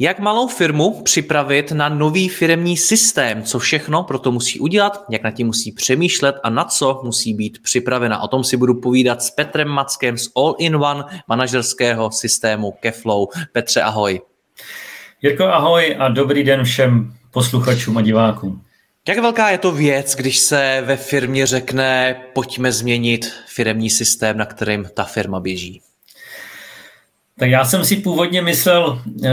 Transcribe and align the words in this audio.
Jak 0.00 0.18
malou 0.18 0.48
firmu 0.48 1.02
připravit 1.02 1.72
na 1.72 1.88
nový 1.88 2.28
firmní 2.28 2.76
systém? 2.76 3.42
Co 3.42 3.58
všechno 3.58 4.02
pro 4.02 4.18
to 4.18 4.32
musí 4.32 4.60
udělat? 4.60 5.04
Jak 5.10 5.22
na 5.22 5.30
tím 5.30 5.46
musí 5.46 5.72
přemýšlet 5.72 6.36
a 6.42 6.50
na 6.50 6.64
co 6.64 7.00
musí 7.04 7.34
být 7.34 7.62
připravena? 7.62 8.22
O 8.22 8.28
tom 8.28 8.44
si 8.44 8.56
budu 8.56 8.74
povídat 8.74 9.22
s 9.22 9.30
Petrem 9.30 9.68
Mackem 9.68 10.18
z 10.18 10.30
All-in-One 10.36 11.04
manažerského 11.28 12.10
systému 12.10 12.72
Keflow. 12.80 13.28
Petře, 13.52 13.82
ahoj. 13.82 14.20
Jirko, 15.22 15.44
ahoj 15.44 15.96
a 15.98 16.08
dobrý 16.08 16.44
den 16.44 16.64
všem 16.64 17.14
posluchačům 17.30 17.98
a 17.98 18.02
divákům. 18.02 18.62
Jak 19.08 19.18
velká 19.18 19.50
je 19.50 19.58
to 19.58 19.72
věc, 19.72 20.14
když 20.14 20.38
se 20.38 20.82
ve 20.86 20.96
firmě 20.96 21.46
řekne, 21.46 22.20
pojďme 22.34 22.72
změnit 22.72 23.32
firmní 23.46 23.90
systém, 23.90 24.36
na 24.36 24.46
kterým 24.46 24.88
ta 24.94 25.04
firma 25.04 25.40
běží? 25.40 25.87
Tak 27.38 27.50
já 27.50 27.64
jsem 27.64 27.84
si 27.84 27.96
původně 27.96 28.42
myslel, 28.42 29.02
eh, 29.24 29.30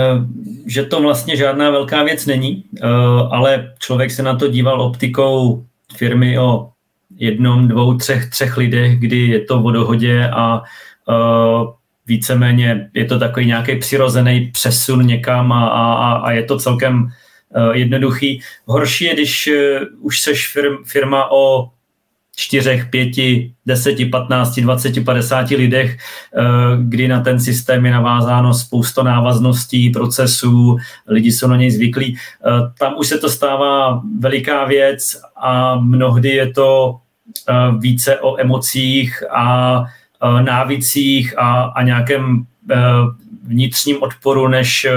že 0.65 0.83
to 0.83 1.01
vlastně 1.01 1.35
žádná 1.35 1.69
velká 1.69 2.03
věc 2.03 2.25
není, 2.25 2.63
eh, 2.81 2.87
ale 3.31 3.73
člověk 3.79 4.11
se 4.11 4.23
na 4.23 4.35
to 4.35 4.47
díval 4.47 4.81
optikou 4.81 5.65
firmy 5.97 6.39
o 6.39 6.69
jednom, 7.17 7.67
dvou, 7.67 7.97
třech, 7.97 8.29
třech 8.29 8.57
lidech, 8.57 8.99
kdy 8.99 9.17
je 9.17 9.39
to 9.39 9.63
o 9.63 9.71
dohodě 9.71 10.29
a 10.29 10.61
eh, 11.09 11.65
víceméně 12.07 12.89
je 12.93 13.05
to 13.05 13.19
takový 13.19 13.45
nějaký 13.45 13.75
přirozený 13.75 14.51
přesun 14.53 15.05
někam 15.05 15.51
a, 15.51 15.67
a, 15.67 16.13
a 16.13 16.31
je 16.31 16.43
to 16.43 16.57
celkem 16.57 17.09
jednoduchý. 17.71 18.41
Horší 18.65 19.05
je, 19.05 19.13
když 19.13 19.49
už 19.99 20.21
seš 20.21 20.51
firm, 20.53 20.83
firma 20.85 21.31
o 21.31 21.69
čtyřech, 22.35 22.85
pěti, 22.85 23.53
deseti, 23.65 24.05
patnácti, 24.05 24.61
dvaceti, 24.61 25.01
padesáti 25.01 25.55
lidech, 25.55 25.97
eh, 25.97 26.43
kdy 26.79 27.07
na 27.07 27.19
ten 27.19 27.39
systém 27.39 27.85
je 27.85 27.91
navázáno 27.91 28.53
spousta 28.53 29.03
návazností, 29.03 29.89
procesů, 29.89 30.77
lidi 31.07 31.31
jsou 31.31 31.47
na 31.47 31.55
něj 31.57 31.71
zvyklí. 31.71 32.17
Eh, 32.17 32.49
tam 32.79 32.93
už 32.97 33.07
se 33.07 33.17
to 33.17 33.29
stává 33.29 34.01
veliká 34.19 34.65
věc 34.65 35.21
a 35.41 35.75
mnohdy 35.75 36.29
je 36.29 36.53
to 36.53 36.97
eh, 37.49 37.53
více 37.79 38.19
o 38.19 38.39
emocích 38.41 39.23
a 39.31 39.83
návicích 40.41 41.37
a, 41.37 41.63
a 41.63 41.83
nějakém 41.83 42.45
vnitřním 43.43 44.03
odporu, 44.03 44.47
než 44.47 44.87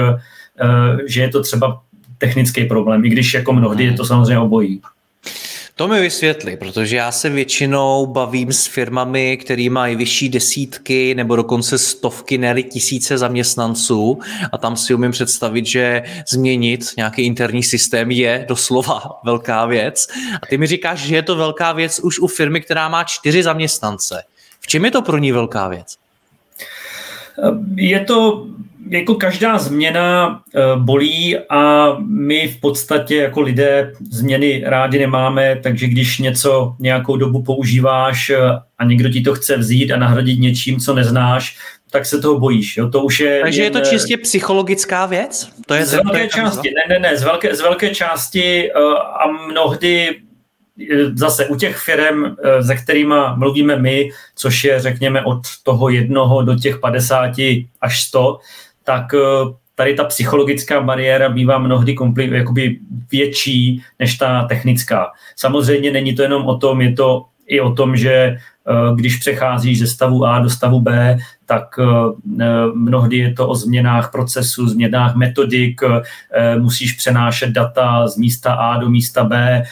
že 1.05 1.21
je 1.21 1.29
to 1.29 1.41
třeba 1.41 1.81
technický 2.17 2.65
problém, 2.65 3.05
i 3.05 3.09
když 3.09 3.33
jako 3.33 3.53
mnohdy 3.53 3.83
je 3.83 3.93
to 3.93 4.05
samozřejmě 4.05 4.39
obojí. 4.39 4.81
To 5.79 5.87
mi 5.87 6.01
vysvětli, 6.01 6.57
protože 6.57 6.95
já 6.95 7.11
se 7.11 7.29
většinou 7.29 8.05
bavím 8.05 8.53
s 8.53 8.65
firmami, 8.65 9.37
které 9.37 9.69
mají 9.69 9.95
vyšší 9.95 10.29
desítky 10.29 11.15
nebo 11.15 11.35
dokonce 11.35 11.77
stovky, 11.77 12.37
ne 12.37 12.63
tisíce 12.63 13.17
zaměstnanců 13.17 14.19
a 14.51 14.57
tam 14.57 14.77
si 14.77 14.93
umím 14.93 15.11
představit, 15.11 15.65
že 15.65 16.03
změnit 16.29 16.85
nějaký 16.97 17.21
interní 17.21 17.63
systém 17.63 18.11
je 18.11 18.45
doslova 18.47 19.19
velká 19.23 19.65
věc. 19.65 20.07
A 20.41 20.45
ty 20.45 20.57
mi 20.57 20.67
říkáš, 20.67 20.99
že 20.99 21.15
je 21.15 21.23
to 21.23 21.35
velká 21.35 21.71
věc 21.71 21.99
už 21.99 22.19
u 22.19 22.27
firmy, 22.27 22.61
která 22.61 22.89
má 22.89 23.03
čtyři 23.03 23.43
zaměstnance. 23.43 24.23
V 24.59 24.67
čem 24.67 24.85
je 24.85 24.91
to 24.91 25.01
pro 25.01 25.17
ní 25.17 25.31
velká 25.31 25.67
věc? 25.67 26.08
Je 27.75 27.99
to 27.99 28.47
jako 28.89 29.15
každá 29.15 29.57
změna 29.57 30.39
eh, 30.55 30.61
bolí 30.75 31.37
a 31.49 31.93
my 31.99 32.47
v 32.47 32.59
podstatě 32.59 33.15
jako 33.15 33.41
lidé 33.41 33.93
změny 34.11 34.63
rádi 34.65 34.99
nemáme, 34.99 35.59
takže 35.63 35.87
když 35.87 36.17
něco 36.17 36.75
nějakou 36.79 37.17
dobu 37.17 37.43
používáš 37.43 38.29
eh, 38.29 38.37
a 38.77 38.85
někdo 38.85 39.09
ti 39.09 39.21
to 39.21 39.33
chce 39.33 39.57
vzít 39.57 39.91
a 39.91 39.97
nahradit 39.97 40.39
něčím, 40.39 40.79
co 40.79 40.93
neznáš, 40.93 41.57
tak 41.91 42.05
se 42.05 42.21
toho 42.21 42.39
bojíš. 42.39 42.77
Jo? 42.77 42.89
To 42.89 43.03
už 43.03 43.19
je 43.19 43.39
Takže 43.43 43.61
jen, 43.61 43.73
je 43.73 43.81
to 43.81 43.89
čistě 43.89 44.17
psychologická 44.17 45.05
věc? 45.05 45.49
To 45.65 45.73
je 45.73 45.85
z 45.85 45.93
velké 45.93 46.27
části, 46.27 46.69
ne, 46.69 46.99
ne, 46.99 47.09
ne, 47.09 47.17
z 47.17 47.23
velké, 47.23 47.55
z 47.55 47.61
velké 47.61 47.95
části 47.95 48.71
a 48.71 49.27
mnohdy 49.51 50.15
zase 51.13 51.45
u 51.45 51.55
těch 51.55 51.77
firm, 51.77 52.35
se 52.61 52.75
kterými 52.75 53.15
mluvíme 53.35 53.75
my, 53.75 54.09
což 54.35 54.63
je 54.63 54.79
řekněme 54.79 55.23
od 55.23 55.41
toho 55.63 55.89
jednoho 55.89 56.41
do 56.41 56.55
těch 56.55 56.79
50 56.79 57.31
až 57.81 58.01
100, 58.01 58.39
tak 58.89 59.13
eh, 59.13 59.19
tady 59.75 59.93
ta 59.93 60.03
psychologická 60.03 60.81
bariéra 60.81 61.29
bývá 61.29 61.57
mnohdy 61.57 61.93
kompli- 61.93 62.33
jakoby 62.33 62.79
větší 63.11 63.83
než 63.99 64.17
ta 64.17 64.43
technická. 64.43 65.11
Samozřejmě 65.35 65.91
není 65.91 66.15
to 66.15 66.21
jenom 66.21 66.45
o 66.47 66.57
tom, 66.57 66.81
je 66.81 66.93
to 66.93 67.25
i 67.47 67.61
o 67.61 67.71
tom, 67.73 67.95
že 67.95 68.13
eh, 68.13 68.37
když 68.95 69.17
přecházíš 69.17 69.79
ze 69.79 69.87
stavu 69.87 70.25
A 70.25 70.39
do 70.39 70.49
stavu 70.49 70.81
B, 70.81 71.17
tak 71.45 71.63
eh, 71.79 72.43
mnohdy 72.73 73.17
je 73.17 73.33
to 73.33 73.47
o 73.47 73.55
změnách 73.55 74.11
procesu, 74.11 74.67
změnách 74.67 75.15
metodik, 75.15 75.81
musíš 76.57 76.93
přenášet 76.93 77.49
data 77.49 78.07
z 78.07 78.17
místa 78.17 78.53
A 78.53 78.77
do 78.77 78.89
místa 78.89 79.23
B, 79.23 79.63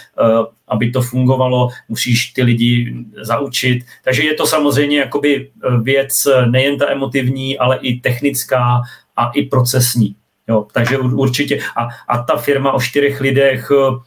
aby 0.67 0.91
to 0.91 1.01
fungovalo, 1.01 1.69
musíš 1.89 2.25
ty 2.27 2.43
lidi 2.43 2.95
zaučit. 3.21 3.85
Takže 4.03 4.23
je 4.23 4.33
to 4.33 4.45
samozřejmě 4.45 4.99
jakoby 4.99 5.49
věc 5.81 6.13
nejen 6.49 6.77
ta 6.77 6.91
emotivní, 6.91 7.57
ale 7.57 7.77
i 7.77 7.99
technická 7.99 8.81
a 9.17 9.29
i 9.29 9.43
procesní. 9.43 10.15
Jo, 10.47 10.65
takže 10.71 10.97
určitě. 10.97 11.59
A, 11.75 11.87
a 12.07 12.23
ta 12.23 12.37
firma 12.37 12.71
o 12.71 12.81
čtyřech 12.81 13.21
lidech, 13.21 13.71
eh, 13.71 13.99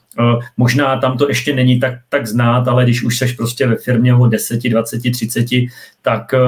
možná 0.56 0.96
tam 0.96 1.18
to 1.18 1.28
ještě 1.28 1.54
není 1.54 1.80
tak, 1.80 1.94
tak 2.08 2.26
znát, 2.26 2.68
ale 2.68 2.84
když 2.84 3.02
už 3.02 3.18
seš 3.18 3.32
prostě 3.32 3.66
ve 3.66 3.76
firmě 3.76 4.14
o 4.14 4.26
10, 4.26 4.62
20, 4.62 5.00
30, 5.12 5.46
tak 6.02 6.34
eh, 6.34 6.38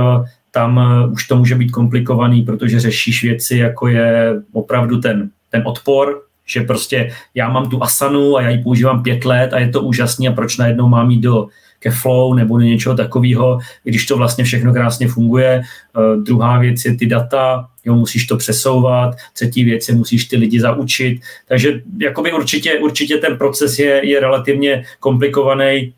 tam 0.50 0.78
eh, 0.78 1.06
už 1.06 1.26
to 1.26 1.36
může 1.36 1.54
být 1.54 1.70
komplikovaný, 1.70 2.42
protože 2.42 2.80
řešíš 2.80 3.22
věci, 3.22 3.56
jako 3.56 3.88
je 3.88 4.34
opravdu 4.52 5.00
ten, 5.00 5.30
ten 5.50 5.62
odpor, 5.66 6.22
že 6.46 6.60
prostě 6.60 7.12
já 7.34 7.48
mám 7.48 7.70
tu 7.70 7.82
asanu 7.82 8.36
a 8.36 8.42
já 8.42 8.50
ji 8.50 8.62
používám 8.62 9.02
pět 9.02 9.24
let 9.24 9.52
a 9.52 9.58
je 9.58 9.68
to 9.68 9.82
úžasný 9.82 10.28
a 10.28 10.32
proč 10.32 10.56
najednou 10.58 10.88
mám 10.88 11.10
jít 11.10 11.20
do 11.20 11.48
ke 11.82 11.90
flow 11.90 12.34
nebo 12.34 12.58
do 12.58 12.64
něčeho 12.64 12.96
takového, 12.96 13.58
když 13.84 14.06
to 14.06 14.16
vlastně 14.16 14.44
všechno 14.44 14.72
krásně 14.72 15.08
funguje. 15.08 15.62
Uh, 15.96 16.22
druhá 16.22 16.58
věc 16.58 16.84
je 16.84 16.96
ty 16.96 17.06
data, 17.06 17.68
jo, 17.84 17.94
musíš 17.94 18.26
to 18.26 18.36
přesouvat, 18.36 19.14
třetí 19.32 19.64
věc 19.64 19.88
je 19.88 19.94
musíš 19.94 20.24
ty 20.24 20.36
lidi 20.36 20.60
zaučit, 20.60 21.20
takže 21.48 21.82
jakoby 22.00 22.32
určitě, 22.32 22.78
určitě 22.78 23.16
ten 23.16 23.38
proces 23.38 23.78
je, 23.78 24.08
je 24.08 24.20
relativně 24.20 24.84
komplikovaný, 25.00 25.94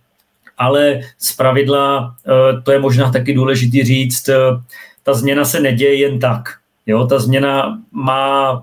ale 0.59 1.01
z 1.19 1.33
pravidla, 1.37 2.15
uh, 2.27 2.63
to 2.63 2.73
je 2.73 2.79
možná 2.79 3.13
taky 3.13 3.35
důležitý 3.35 3.85
říct, 3.85 4.29
uh, 4.29 4.61
ta 5.03 5.15
změna 5.15 5.45
se 5.45 5.61
neděje 5.61 5.95
jen 5.95 6.19
tak. 6.19 6.43
Jo, 6.87 7.07
ta 7.07 7.19
změna 7.19 7.79
má 7.93 8.63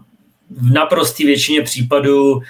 v 0.50 0.72
naprosté 0.74 1.26
většině 1.26 1.62
případů 1.62 2.42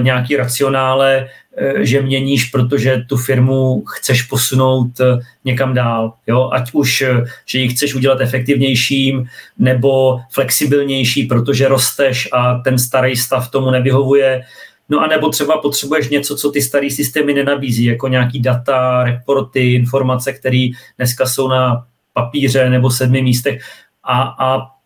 nějaký 0.00 0.36
racionále, 0.36 1.28
uh, 1.74 1.80
že 1.80 2.02
měníš, 2.02 2.44
protože 2.44 3.04
tu 3.08 3.16
firmu 3.16 3.84
chceš 3.84 4.22
posunout 4.22 5.00
uh, 5.00 5.20
někam 5.44 5.74
dál. 5.74 6.12
Jo? 6.26 6.50
Ať 6.52 6.70
už, 6.72 7.04
že 7.46 7.58
ji 7.58 7.68
chceš 7.68 7.94
udělat 7.94 8.20
efektivnějším 8.20 9.28
nebo 9.58 10.20
flexibilnější, 10.30 11.22
protože 11.22 11.68
rosteš 11.68 12.28
a 12.32 12.54
ten 12.54 12.78
starý 12.78 13.16
stav 13.16 13.50
tomu 13.50 13.70
nevyhovuje. 13.70 14.42
No 14.88 15.00
a 15.00 15.06
nebo 15.06 15.28
třeba 15.28 15.56
potřebuješ 15.56 16.08
něco, 16.08 16.36
co 16.36 16.50
ty 16.50 16.62
starý 16.62 16.90
systémy 16.90 17.34
nenabízí, 17.34 17.84
jako 17.84 18.08
nějaký 18.08 18.40
data, 18.40 19.04
reporty, 19.04 19.72
informace, 19.74 20.32
které 20.32 20.68
dneska 20.96 21.26
jsou 21.26 21.48
na 21.48 21.84
papíře 22.12 22.70
nebo 22.70 22.90
sedmi 22.90 23.22
místech. 23.22 23.62
A, 24.04 24.22
a 24.22 24.77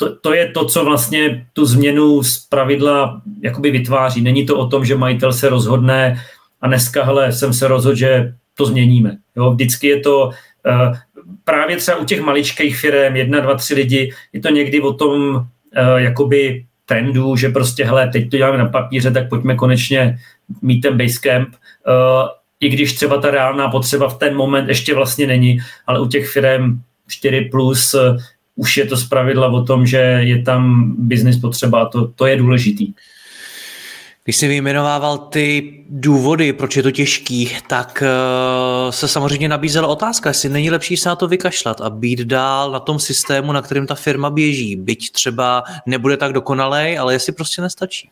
to, 0.00 0.16
to 0.16 0.34
je 0.34 0.48
to, 0.48 0.64
co 0.64 0.84
vlastně 0.84 1.46
tu 1.52 1.64
změnu 1.64 2.22
z 2.22 2.38
pravidla 2.38 3.22
jakoby 3.42 3.70
vytváří. 3.70 4.22
Není 4.22 4.46
to 4.46 4.58
o 4.58 4.66
tom, 4.66 4.84
že 4.84 4.96
majitel 4.96 5.32
se 5.32 5.48
rozhodne 5.48 6.16
a 6.60 6.66
dneska, 6.66 7.04
hele, 7.04 7.32
jsem 7.32 7.52
se 7.52 7.68
rozhodl, 7.68 7.96
že 7.96 8.34
to 8.54 8.66
změníme. 8.66 9.16
Jo, 9.36 9.50
vždycky 9.50 9.86
je 9.86 10.00
to 10.00 10.26
uh, 10.26 10.96
právě 11.44 11.76
třeba 11.76 11.98
u 11.98 12.04
těch 12.04 12.20
maličkých 12.20 12.76
firm, 12.76 13.16
jedna, 13.16 13.40
dva, 13.40 13.54
tři 13.54 13.74
lidi, 13.74 14.12
je 14.32 14.40
to 14.40 14.48
někdy 14.48 14.80
o 14.80 14.92
tom 14.92 15.36
uh, 15.36 15.44
jakoby 15.96 16.64
trendu, 16.86 17.36
že 17.36 17.48
prostě, 17.48 17.84
hele, 17.84 18.08
teď 18.08 18.30
to 18.30 18.36
děláme 18.36 18.58
na 18.58 18.68
papíře, 18.68 19.10
tak 19.10 19.28
pojďme 19.28 19.54
konečně 19.54 20.18
mít 20.62 20.80
ten 20.80 20.98
Basecamp. 20.98 21.48
Uh, 21.48 22.28
i 22.60 22.68
když 22.68 22.92
třeba 22.92 23.20
ta 23.20 23.30
reálná 23.30 23.68
potřeba 23.68 24.08
v 24.08 24.18
ten 24.18 24.36
moment 24.36 24.68
ještě 24.68 24.94
vlastně 24.94 25.26
není, 25.26 25.58
ale 25.86 26.00
u 26.00 26.08
těch 26.08 26.28
firm 26.28 26.80
4 27.08 27.40
plus 27.40 27.94
už 28.60 28.76
je 28.76 28.86
to 28.86 28.96
zpravidla 28.96 29.48
o 29.48 29.64
tom, 29.64 29.86
že 29.86 29.96
je 29.96 30.42
tam 30.42 30.92
business 30.98 31.36
potřeba, 31.36 31.88
to, 31.88 32.08
to 32.08 32.26
je 32.26 32.36
důležitý. 32.36 32.92
Když 34.24 34.36
jsi 34.36 34.48
vyjmenovával 34.48 35.18
ty 35.18 35.72
důvody, 35.88 36.52
proč 36.52 36.76
je 36.76 36.82
to 36.82 36.90
těžký, 36.90 37.50
tak 37.66 38.02
uh, 38.02 38.90
se 38.90 39.08
samozřejmě 39.08 39.48
nabízela 39.48 39.88
otázka, 39.88 40.30
jestli 40.30 40.48
není 40.48 40.70
lepší 40.70 40.96
se 40.96 41.08
na 41.08 41.16
to 41.16 41.28
vykašlat 41.28 41.80
a 41.80 41.90
být 41.90 42.20
dál 42.20 42.70
na 42.70 42.80
tom 42.80 42.98
systému, 42.98 43.52
na 43.52 43.62
kterým 43.62 43.86
ta 43.86 43.94
firma 43.94 44.30
běží. 44.30 44.76
Byť 44.76 45.12
třeba 45.12 45.64
nebude 45.86 46.16
tak 46.16 46.32
dokonalej, 46.32 46.98
ale 46.98 47.12
jestli 47.12 47.32
prostě 47.32 47.62
nestačí. 47.62 48.10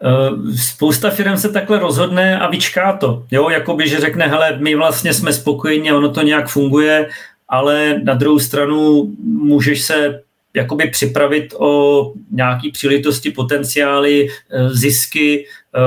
Uh, 0.00 0.54
spousta 0.54 1.10
firm 1.10 1.36
se 1.36 1.48
takhle 1.48 1.78
rozhodne 1.78 2.38
a 2.38 2.50
vyčká 2.50 2.96
to. 2.96 3.24
Jo, 3.30 3.50
jakoby, 3.50 3.88
že 3.88 4.00
řekne, 4.00 4.26
hele, 4.26 4.58
my 4.58 4.74
vlastně 4.74 5.14
jsme 5.14 5.32
spokojeni, 5.32 5.92
ono 5.92 6.08
to 6.08 6.22
nějak 6.22 6.48
funguje, 6.48 7.08
ale 7.50 8.00
na 8.04 8.14
druhou 8.14 8.38
stranu 8.38 9.12
můžeš 9.22 9.82
se 9.82 10.20
jakoby 10.54 10.90
připravit 10.90 11.54
o 11.58 12.12
nějaký 12.30 12.70
příležitosti, 12.70 13.30
potenciály, 13.30 14.28
eh, 14.28 14.70
zisky. 14.70 15.46
Eh, 15.76 15.80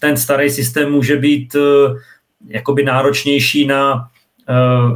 ten 0.00 0.16
starý 0.16 0.50
systém 0.50 0.92
může 0.92 1.16
být 1.16 1.54
eh, 1.54 1.94
jakoby 2.48 2.84
náročnější 2.84 3.66
na 3.66 4.08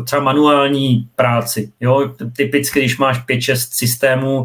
třeba 0.04 0.22
manuální 0.22 1.08
práci. 1.16 1.72
Jo? 1.80 2.10
Typicky, 2.36 2.80
když 2.80 2.98
máš 2.98 3.18
5-6 3.26 3.74
systémů, 3.74 4.44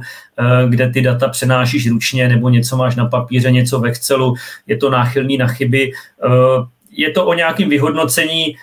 kde 0.69 0.90
ty 0.90 1.02
data 1.02 1.28
přenášíš 1.28 1.90
ručně 1.90 2.30
nebo 2.30 2.50
něco 2.50 2.78
máš 2.78 2.96
na 2.96 3.06
papíře, 3.06 3.52
něco 3.52 3.80
v 3.80 3.86
Excelu, 3.86 4.36
je 4.68 4.78
to 4.78 4.90
náchylný 4.90 5.38
na 5.38 5.48
chyby. 5.48 5.92
Je 6.92 7.12
to 7.12 7.25
o 7.25 7.34
nějakém 7.34 7.69
vyhodnocení, 7.69 8.56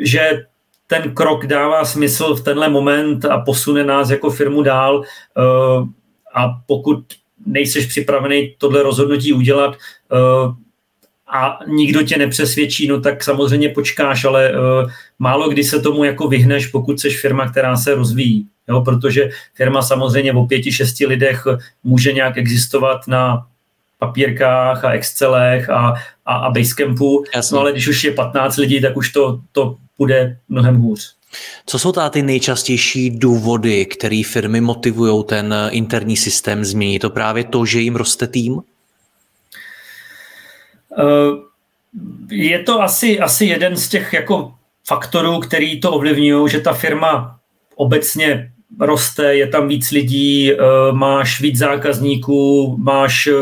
že 0.00 0.44
ten 0.90 1.14
krok 1.14 1.46
dává 1.46 1.84
smysl 1.84 2.34
v 2.34 2.44
tenhle 2.44 2.68
moment 2.68 3.24
a 3.24 3.40
posune 3.40 3.84
nás 3.84 4.10
jako 4.10 4.30
firmu 4.30 4.62
dál 4.62 5.02
eh, 5.04 5.42
a 6.34 6.48
pokud 6.66 6.98
nejseš 7.46 7.86
připravený 7.86 8.54
tohle 8.58 8.82
rozhodnutí 8.82 9.32
udělat 9.32 9.76
eh, 10.12 10.54
a 11.32 11.58
nikdo 11.66 12.02
tě 12.02 12.18
nepřesvědčí, 12.18 12.88
no 12.88 13.00
tak 13.00 13.24
samozřejmě 13.24 13.68
počkáš, 13.68 14.24
ale 14.24 14.50
uh, 14.50 14.90
málo 15.18 15.48
kdy 15.48 15.64
se 15.64 15.80
tomu 15.80 16.04
jako 16.04 16.28
vyhneš, 16.28 16.66
pokud 16.66 17.00
jsi 17.00 17.10
firma, 17.10 17.50
která 17.50 17.76
se 17.76 17.94
rozvíjí. 17.94 18.46
Jo? 18.68 18.80
Protože 18.80 19.30
firma 19.54 19.82
samozřejmě 19.82 20.32
o 20.32 20.46
pěti, 20.46 20.72
šesti 20.72 21.06
lidech 21.06 21.44
může 21.84 22.12
nějak 22.12 22.38
existovat 22.38 23.08
na 23.08 23.46
papírkách 24.00 24.84
a 24.84 24.90
Excelech 24.90 25.70
a, 25.70 25.94
a, 26.26 26.34
a 26.34 26.50
Basecampu, 26.50 27.24
Jasně. 27.34 27.54
no 27.54 27.60
ale 27.60 27.72
když 27.72 27.88
už 27.88 28.04
je 28.04 28.12
15 28.12 28.56
lidí, 28.56 28.80
tak 28.80 28.96
už 28.96 29.12
to, 29.12 29.40
to 29.52 29.76
bude 29.98 30.36
mnohem 30.48 30.76
hůř. 30.76 31.14
Co 31.66 31.78
jsou 31.78 31.92
ta 31.92 32.10
ty 32.10 32.22
nejčastější 32.22 33.10
důvody, 33.10 33.86
které 33.86 34.22
firmy 34.26 34.60
motivují 34.60 35.24
ten 35.24 35.54
interní 35.70 36.16
systém 36.16 36.64
změnit? 36.64 36.98
To 36.98 37.10
právě 37.10 37.44
to, 37.44 37.66
že 37.66 37.80
jim 37.80 37.96
roste 37.96 38.26
tým? 38.26 38.60
Eh, 40.98 41.50
je 42.30 42.58
to 42.58 42.82
asi, 42.82 43.20
asi 43.20 43.44
jeden 43.44 43.76
z 43.76 43.88
těch 43.88 44.12
jako 44.12 44.54
faktorů, 44.86 45.40
který 45.40 45.80
to 45.80 45.92
ovlivňují, 45.92 46.50
že 46.50 46.60
ta 46.60 46.72
firma 46.72 47.38
obecně 47.76 48.52
roste, 48.80 49.34
je 49.34 49.46
tam 49.46 49.68
víc 49.68 49.90
lidí, 49.90 50.52
eh, 50.52 50.56
máš 50.92 51.40
víc 51.40 51.58
zákazníků, 51.58 52.76
máš 52.78 53.26
eh, 53.26 53.32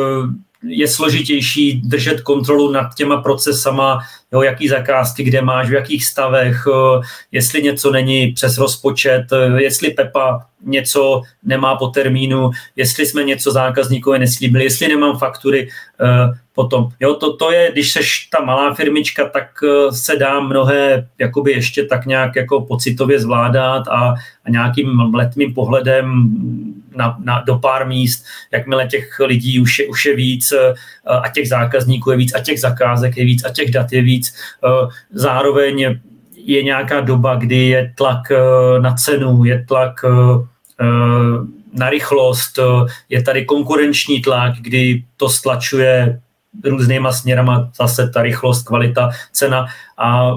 je 0.62 0.88
složitější 0.88 1.82
držet 1.84 2.20
kontrolu 2.20 2.72
nad 2.72 2.94
těma 2.94 3.22
procesama, 3.22 3.99
jo, 4.32 4.43
jaký 4.43 4.69
zakázky, 4.69 5.22
kde 5.22 5.43
máš, 5.43 5.70
v 5.70 5.72
jakých 5.72 6.06
stavech, 6.06 6.64
eh, 6.69 7.00
jestli 7.32 7.62
něco 7.62 7.90
není 7.90 8.32
přes 8.32 8.58
rozpočet, 8.58 9.26
eh, 9.32 9.62
jestli 9.62 9.90
Pepa 9.90 10.46
něco 10.64 11.22
nemá 11.43 11.76
po 11.76 11.87
termínu, 11.87 12.50
jestli 12.76 13.06
jsme 13.06 13.25
něco 13.25 13.52
zákazníkovi 13.52 14.19
neslíbili, 14.19 14.64
jestli 14.64 14.88
nemám 14.88 15.19
faktury 15.19 15.69
eh, 16.00 16.38
potom. 16.55 16.88
Jo, 17.00 17.14
to, 17.14 17.37
to 17.37 17.52
je, 17.52 17.72
když 17.72 17.93
seš 17.93 18.28
ta 18.32 18.44
malá 18.44 18.75
firmička, 18.75 19.28
tak 19.28 19.49
se 19.90 20.16
dá 20.16 20.40
mnohé 20.40 21.08
jakoby 21.19 21.52
ještě 21.52 21.84
tak 21.84 22.06
nějak 22.06 22.37
jako 22.37 22.60
pocitově 22.60 23.20
zvládat 23.20 23.88
a, 23.88 24.14
a 24.44 24.50
nějakým 24.50 25.14
letmým 25.14 25.55
pohledem 25.55 26.31
na, 26.99 27.17
na, 27.25 27.43
do 27.47 27.59
pár 27.59 27.87
míst, 27.87 28.25
jakmile 28.53 28.87
těch 28.87 29.21
lidí 29.21 29.61
už 29.61 29.79
je, 29.79 29.87
už 29.87 30.06
je 30.06 30.17
víc 30.17 30.53
a 31.23 31.29
těch 31.29 31.49
zákazníků 31.49 32.11
je 32.11 32.17
víc 32.17 32.35
a 32.35 32.41
těch 32.41 32.61
zakázek 32.61 33.17
je 33.17 33.25
víc 33.25 33.45
a 33.45 33.50
těch 33.50 33.71
dat 33.71 33.93
je 33.93 34.03
víc, 34.03 34.35
zároveň 35.12 36.00
je 36.37 36.62
nějaká 36.62 37.00
doba, 37.00 37.35
kdy 37.35 37.56
je 37.56 37.93
tlak 37.97 38.33
na 38.81 38.95
cenu, 38.95 39.45
je 39.45 39.65
tlak 39.69 40.05
na 41.73 41.91
rychlost, 41.91 42.59
je 43.09 43.23
tady 43.23 43.44
konkurenční 43.44 44.21
tlak, 44.21 44.55
kdy 44.61 45.05
to 45.17 45.29
stlačuje 45.29 46.21
různýma 46.65 47.12
směrama 47.12 47.71
zase 47.77 48.09
ta 48.09 48.23
rychlost, 48.23 48.62
kvalita, 48.62 49.11
cena. 49.33 49.67
A 49.99 50.33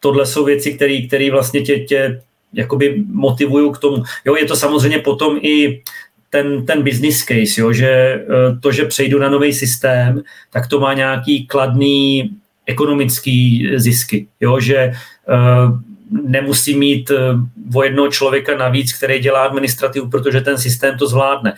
tohle 0.00 0.26
jsou 0.26 0.44
věci, 0.44 0.74
které 1.06 1.30
vlastně 1.30 1.62
tě, 1.62 1.78
tě 1.78 2.20
jakoby 2.52 3.04
motivují 3.06 3.72
k 3.72 3.78
tomu. 3.78 4.02
Jo, 4.24 4.36
je 4.36 4.44
to 4.44 4.56
samozřejmě 4.56 4.98
potom 4.98 5.38
i 5.42 5.82
ten, 6.30 6.66
ten 6.66 6.82
business 6.82 7.24
case, 7.24 7.60
jo, 7.60 7.72
že 7.72 7.88
eh, 7.88 8.24
to, 8.60 8.72
že 8.72 8.84
přejdu 8.84 9.18
na 9.18 9.28
nový 9.28 9.52
systém, 9.52 10.22
tak 10.50 10.66
to 10.66 10.80
má 10.80 10.94
nějaký 10.94 11.46
kladný 11.46 12.30
ekonomický 12.66 13.70
zisky, 13.76 14.26
jo, 14.40 14.60
že 14.60 14.92
uh, 14.92 15.78
nemusí 16.10 16.76
mít 16.76 17.10
uh, 17.10 17.16
o 17.74 17.82
jednoho 17.82 18.08
člověka 18.08 18.56
navíc, 18.56 18.92
který 18.92 19.18
dělá 19.18 19.44
administrativu, 19.44 20.10
protože 20.10 20.40
ten 20.40 20.58
systém 20.58 20.98
to 20.98 21.06
zvládne. 21.06 21.54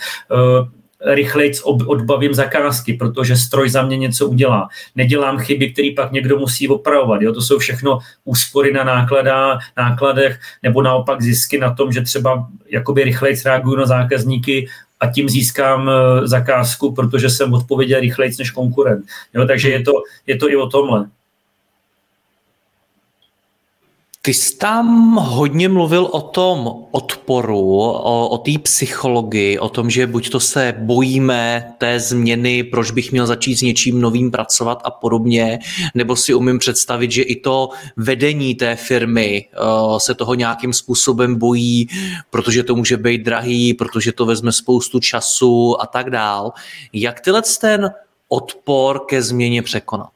Rychleji 1.04 1.52
odbavím 1.64 2.34
zakázky, 2.34 2.94
protože 2.94 3.36
stroj 3.36 3.70
za 3.70 3.82
mě 3.82 3.96
něco 3.96 4.26
udělá. 4.26 4.68
Nedělám 4.96 5.38
chyby, 5.38 5.72
které 5.72 5.88
pak 5.96 6.12
někdo 6.12 6.38
musí 6.38 6.68
opravovat. 6.68 7.22
Jo? 7.22 7.32
To 7.32 7.42
jsou 7.42 7.58
všechno 7.58 7.98
úspory 8.24 8.72
na 8.72 8.84
náklada, 8.84 9.58
nákladech 9.76 10.40
nebo 10.62 10.82
naopak 10.82 11.22
zisky 11.22 11.58
na 11.58 11.74
tom, 11.74 11.92
že 11.92 12.00
třeba 12.00 12.46
jakoby 12.68 13.04
rychleji 13.04 13.36
reaguju 13.44 13.76
na 13.76 13.86
zákazníky 13.86 14.68
a 15.00 15.06
tím 15.06 15.28
získám 15.28 15.90
eh, 15.90 16.28
zakázku, 16.28 16.94
protože 16.94 17.30
jsem 17.30 17.54
odpověděl 17.54 18.00
rychleji 18.00 18.32
než 18.38 18.50
konkurent. 18.50 19.04
Jo? 19.34 19.46
Takže 19.46 19.70
je 19.70 19.82
to, 19.82 19.92
je 20.26 20.36
to 20.36 20.50
i 20.50 20.56
o 20.56 20.66
tomhle. 20.66 21.06
Ty 24.22 24.34
jsi 24.34 24.56
tam 24.56 25.14
hodně 25.14 25.68
mluvil 25.68 26.04
o 26.04 26.20
tom 26.20 26.86
odporu, 26.90 27.80
o, 27.80 28.28
o 28.28 28.38
té 28.38 28.50
psychologii, 28.62 29.58
o 29.58 29.68
tom, 29.68 29.90
že 29.90 30.06
buď 30.06 30.30
to 30.30 30.40
se 30.40 30.74
bojíme 30.78 31.72
té 31.78 32.00
změny, 32.00 32.64
proč 32.64 32.90
bych 32.90 33.12
měl 33.12 33.26
začít 33.26 33.54
s 33.54 33.62
něčím 33.62 34.00
novým 34.00 34.30
pracovat 34.30 34.82
a 34.84 34.90
podobně, 34.90 35.58
nebo 35.94 36.16
si 36.16 36.34
umím 36.34 36.58
představit, 36.58 37.10
že 37.10 37.22
i 37.22 37.36
to 37.36 37.68
vedení 37.96 38.54
té 38.54 38.76
firmy 38.76 39.48
uh, 39.62 39.98
se 39.98 40.14
toho 40.14 40.34
nějakým 40.34 40.72
způsobem 40.72 41.38
bojí, 41.38 41.88
protože 42.30 42.62
to 42.62 42.76
může 42.76 42.96
být 42.96 43.22
drahý, 43.22 43.74
protože 43.74 44.12
to 44.12 44.26
vezme 44.26 44.52
spoustu 44.52 45.00
času 45.00 45.82
a 45.82 45.86
tak 45.86 46.10
dál. 46.10 46.52
Jak 46.92 47.20
tyhle 47.20 47.42
ten 47.60 47.90
odpor 48.28 49.00
ke 49.08 49.22
změně 49.22 49.62
překonat? 49.62 50.12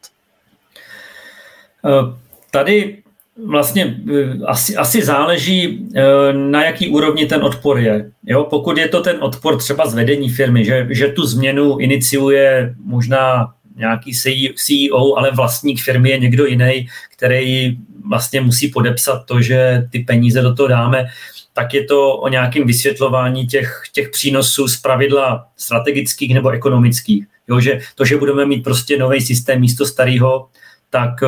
Uh, 1.85 2.15
tady 2.51 3.04
vlastně 3.47 3.97
eh, 4.15 4.39
asi, 4.47 4.77
asi 4.77 5.05
záleží, 5.05 5.89
eh, 5.95 6.33
na 6.33 6.65
jaký 6.65 6.89
úrovni 6.89 7.27
ten 7.27 7.43
odpor 7.45 7.79
je. 7.79 8.11
Jo, 8.27 8.47
pokud 8.51 8.79
je 8.79 8.89
to 8.89 9.01
ten 9.01 9.17
odpor 9.21 9.59
třeba 9.59 9.87
z 9.87 9.95
vedení 9.95 10.29
firmy, 10.29 10.65
že, 10.65 10.87
že 10.91 11.09
tu 11.09 11.27
změnu 11.27 11.79
iniciuje 11.79 12.75
možná 12.85 13.55
nějaký 13.77 14.13
CEO, 14.55 15.17
ale 15.17 15.31
vlastník 15.31 15.83
firmy 15.83 16.11
je 16.11 16.19
někdo 16.19 16.47
jiný, 16.47 16.89
který 17.17 17.77
vlastně 18.09 18.41
musí 18.41 18.69
podepsat 18.69 19.25
to, 19.27 19.41
že 19.41 19.89
ty 19.91 19.99
peníze 19.99 20.43
do 20.43 20.55
toho 20.55 20.69
dáme, 20.69 21.07
tak 21.53 21.75
je 21.75 21.85
to 21.85 22.17
o 22.17 22.29
nějakém 22.29 22.67
vysvětlování 22.67 23.47
těch, 23.47 23.83
těch 23.93 24.11
přínosů 24.11 24.69
z 24.69 24.77
pravidla 24.77 25.47
strategických 25.57 26.35
nebo 26.35 26.51
ekonomických. 26.51 27.27
Jo, 27.49 27.61
že 27.61 27.81
to, 27.95 28.05
že 28.05 28.17
budeme 28.17 28.47
mít 28.47 28.63
prostě 28.63 28.99
nový 28.99 29.21
systém 29.21 29.61
místo 29.61 29.87
starého, 29.87 30.49
tak 30.95 31.23
eh, 31.23 31.27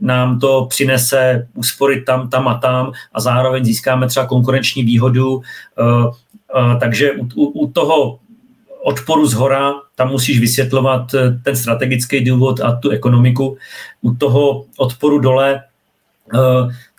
nám 0.00 0.40
to 0.40 0.66
přinese 0.68 1.48
úspory 1.54 2.00
tam, 2.02 2.30
tam 2.30 2.48
a 2.48 2.54
tam 2.54 2.92
a 3.12 3.20
zároveň 3.20 3.64
získáme 3.64 4.08
třeba 4.08 4.26
konkurenční 4.26 4.82
výhodu. 4.82 5.42
Eh, 5.42 6.08
eh, 6.56 6.76
takže 6.80 7.12
u, 7.36 7.44
u 7.44 7.72
toho 7.72 8.18
odporu 8.82 9.26
z 9.26 9.34
hora, 9.34 9.74
tam 9.94 10.10
musíš 10.10 10.40
vysvětlovat 10.40 11.12
ten 11.44 11.56
strategický 11.56 12.24
důvod 12.24 12.60
a 12.60 12.72
tu 12.72 12.90
ekonomiku. 12.90 13.56
U 14.02 14.14
toho 14.14 14.64
odporu 14.76 15.18
dole 15.18 15.62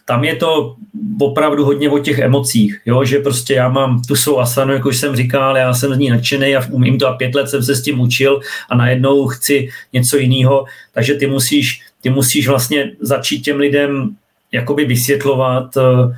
tam 0.08 0.24
je 0.24 0.36
to 0.36 0.76
opravdu 1.20 1.66
hodně 1.66 1.90
o 1.90 2.00
těch 2.00 2.20
emocích, 2.20 2.82
jo? 2.86 3.04
že 3.04 3.20
prostě 3.20 3.54
já 3.54 3.70
mám 3.70 4.02
tu 4.02 4.16
svou 4.16 4.40
asanu, 4.40 4.74
jak 4.74 4.86
už 4.86 4.98
jsem 4.98 5.16
říkal, 5.16 5.58
já 5.58 5.74
jsem 5.74 5.94
z 5.94 5.98
ní 5.98 6.10
nadšený 6.10 6.56
a 6.56 6.68
umím 6.72 6.98
to 6.98 7.08
a 7.08 7.14
pět 7.14 7.36
let 7.36 7.50
jsem 7.50 7.64
se 7.64 7.76
s 7.76 7.84
tím 7.84 8.00
učil 8.00 8.40
a 8.70 8.76
najednou 8.76 9.28
chci 9.28 9.70
něco 9.94 10.18
jiného, 10.18 10.66
takže 10.94 11.14
ty 11.14 11.28
musíš, 11.28 11.82
ty 12.02 12.10
musíš 12.10 12.48
vlastně 12.48 12.92
začít 13.00 13.42
těm 13.42 13.58
lidem 13.58 14.16
jakoby 14.52 14.86
vysvětlovat, 14.86 15.78
uh, 15.78 16.12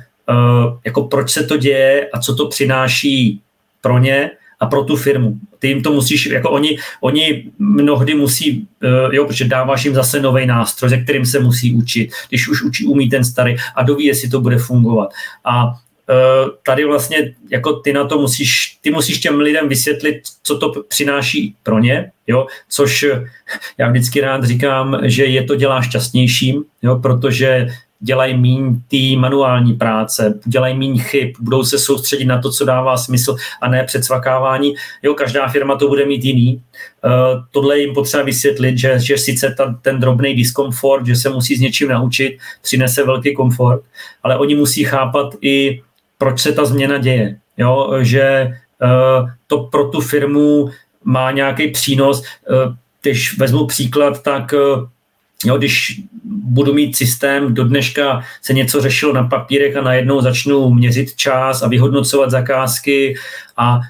jako 0.84 1.02
proč 1.02 1.30
se 1.30 1.44
to 1.44 1.56
děje 1.56 2.08
a 2.12 2.20
co 2.20 2.34
to 2.34 2.46
přináší 2.46 3.40
pro 3.80 3.98
ně 3.98 4.30
a 4.60 4.66
pro 4.66 4.84
tu 4.84 4.96
firmu. 4.96 5.32
Ty 5.58 5.68
jim 5.68 5.82
to 5.82 5.92
musíš, 5.92 6.26
jako 6.26 6.50
oni, 6.50 6.78
oni 7.00 7.44
mnohdy 7.58 8.14
musí, 8.14 8.68
uh, 8.82 9.14
jo, 9.14 9.24
protože 9.24 9.44
dáváš 9.44 9.84
jim 9.84 9.94
zase 9.94 10.20
nový 10.20 10.46
nástroj, 10.46 10.90
se 10.90 10.96
kterým 10.96 11.26
se 11.26 11.40
musí 11.40 11.74
učit, 11.74 12.10
když 12.28 12.48
už 12.48 12.62
učí, 12.62 12.86
umí 12.86 13.08
ten 13.08 13.24
starý 13.24 13.56
a 13.76 13.82
doví, 13.82 14.04
jestli 14.04 14.28
to 14.28 14.40
bude 14.40 14.58
fungovat. 14.58 15.10
A 15.44 15.66
uh, 15.66 15.72
tady 16.66 16.84
vlastně 16.84 17.34
jako 17.50 17.72
ty 17.72 17.92
na 17.92 18.04
to 18.04 18.18
musíš, 18.18 18.78
ty 18.80 18.90
musíš 18.90 19.18
těm 19.18 19.40
lidem 19.40 19.68
vysvětlit, 19.68 20.20
co 20.42 20.58
to 20.58 20.82
přináší 20.88 21.54
pro 21.62 21.78
ně, 21.78 22.12
jo, 22.26 22.46
což 22.68 23.06
já 23.78 23.90
vždycky 23.90 24.20
rád 24.20 24.44
říkám, 24.44 25.00
že 25.02 25.24
je 25.24 25.42
to 25.44 25.56
dělá 25.56 25.82
šťastnějším, 25.82 26.64
jo, 26.82 26.96
protože 26.96 27.66
dělají 28.00 28.36
méně 28.36 28.76
ty 28.88 29.16
manuální 29.16 29.74
práce, 29.74 30.40
dělají 30.44 30.78
méně 30.78 31.02
chyb, 31.02 31.34
budou 31.40 31.64
se 31.64 31.78
soustředit 31.78 32.24
na 32.24 32.42
to, 32.42 32.50
co 32.50 32.64
dává 32.64 32.96
smysl 32.96 33.36
a 33.60 33.68
ne 33.68 33.84
předsvakávání. 33.84 34.74
Jo, 35.02 35.14
každá 35.14 35.48
firma 35.48 35.76
to 35.76 35.88
bude 35.88 36.06
mít 36.06 36.24
jiný. 36.24 36.62
Uh, 37.04 37.10
tohle 37.50 37.78
jim 37.78 37.94
potřeba 37.94 38.22
vysvětlit, 38.22 38.78
že, 38.78 38.98
že 38.98 39.18
sice 39.18 39.54
ta, 39.56 39.78
ten 39.82 40.00
drobný 40.00 40.34
diskomfort, 40.34 41.06
že 41.06 41.16
se 41.16 41.28
musí 41.28 41.56
s 41.56 41.60
něčím 41.60 41.88
naučit, 41.88 42.38
přinese 42.62 43.04
velký 43.04 43.34
komfort, 43.34 43.82
ale 44.22 44.38
oni 44.38 44.54
musí 44.54 44.84
chápat 44.84 45.34
i, 45.40 45.82
proč 46.18 46.40
se 46.40 46.52
ta 46.52 46.64
změna 46.64 46.98
děje. 46.98 47.36
Jo, 47.56 47.90
že 48.00 48.48
uh, 48.82 49.28
to 49.46 49.58
pro 49.58 49.88
tu 49.88 50.00
firmu 50.00 50.70
má 51.04 51.30
nějaký 51.30 51.70
přínos. 51.70 52.20
Uh, 52.20 52.74
když 53.02 53.38
vezmu 53.38 53.66
příklad, 53.66 54.22
tak 54.22 54.54
Jo, 55.44 55.58
když 55.58 56.00
budu 56.24 56.74
mít 56.74 56.96
systém, 56.96 57.54
do 57.54 57.64
dneška 57.64 58.24
se 58.42 58.52
něco 58.52 58.80
řešilo 58.80 59.12
na 59.12 59.24
papírech 59.24 59.76
a 59.76 59.82
najednou 59.82 60.20
začnu 60.20 60.70
měřit 60.70 61.14
čas 61.16 61.62
a 61.62 61.68
vyhodnocovat 61.68 62.30
zakázky 62.30 63.14
a 63.56 63.80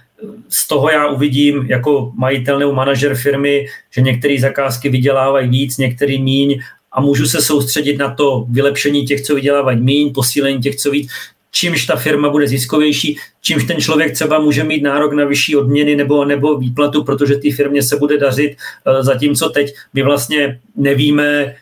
z 0.48 0.68
toho 0.68 0.90
já 0.90 1.06
uvidím 1.06 1.66
jako 1.66 2.12
majitel 2.16 2.58
nebo 2.58 2.72
manažer 2.72 3.14
firmy, 3.14 3.66
že 3.90 4.00
některé 4.00 4.40
zakázky 4.40 4.88
vydělávají 4.88 5.48
víc, 5.48 5.78
některý 5.78 6.22
míň 6.22 6.60
a 6.92 7.00
můžu 7.00 7.26
se 7.26 7.42
soustředit 7.42 7.96
na 7.96 8.14
to 8.14 8.46
vylepšení 8.50 9.04
těch, 9.04 9.20
co 9.20 9.34
vydělávají 9.34 9.80
míň, 9.80 10.12
posílení 10.12 10.60
těch, 10.60 10.76
co 10.76 10.90
víc, 10.90 11.10
čímž 11.50 11.86
ta 11.86 11.96
firma 11.96 12.28
bude 12.28 12.48
ziskovější, 12.48 13.18
čímž 13.40 13.64
ten 13.64 13.80
člověk 13.80 14.12
třeba 14.12 14.38
může 14.38 14.64
mít 14.64 14.82
nárok 14.82 15.12
na 15.12 15.24
vyšší 15.24 15.56
odměny 15.56 15.96
nebo, 15.96 16.24
nebo 16.24 16.58
výplatu, 16.58 17.04
protože 17.04 17.34
té 17.34 17.52
firmě 17.52 17.82
se 17.82 17.96
bude 17.96 18.18
dařit, 18.18 18.56
eh, 18.56 19.02
zatímco 19.02 19.48
teď 19.48 19.74
my 19.94 20.02
vlastně 20.02 20.60
nevíme, 20.76 21.24
eh, 21.24 21.54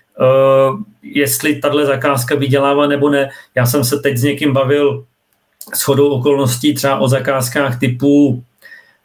jestli 1.03 1.57
tahle 1.57 1.87
zakázka 1.87 2.35
vydělává 2.35 2.87
nebo 2.87 3.11
ne. 3.11 3.31
Já 3.55 3.67
jsem 3.67 3.85
se 3.85 3.99
teď 3.99 4.17
s 4.17 4.23
někým 4.23 4.53
bavil 4.53 5.05
s 5.75 5.83
chodou 5.83 6.09
okolností 6.09 6.75
třeba 6.75 6.99
o 6.99 7.09
zakázkách 7.09 7.81
typu 7.81 8.29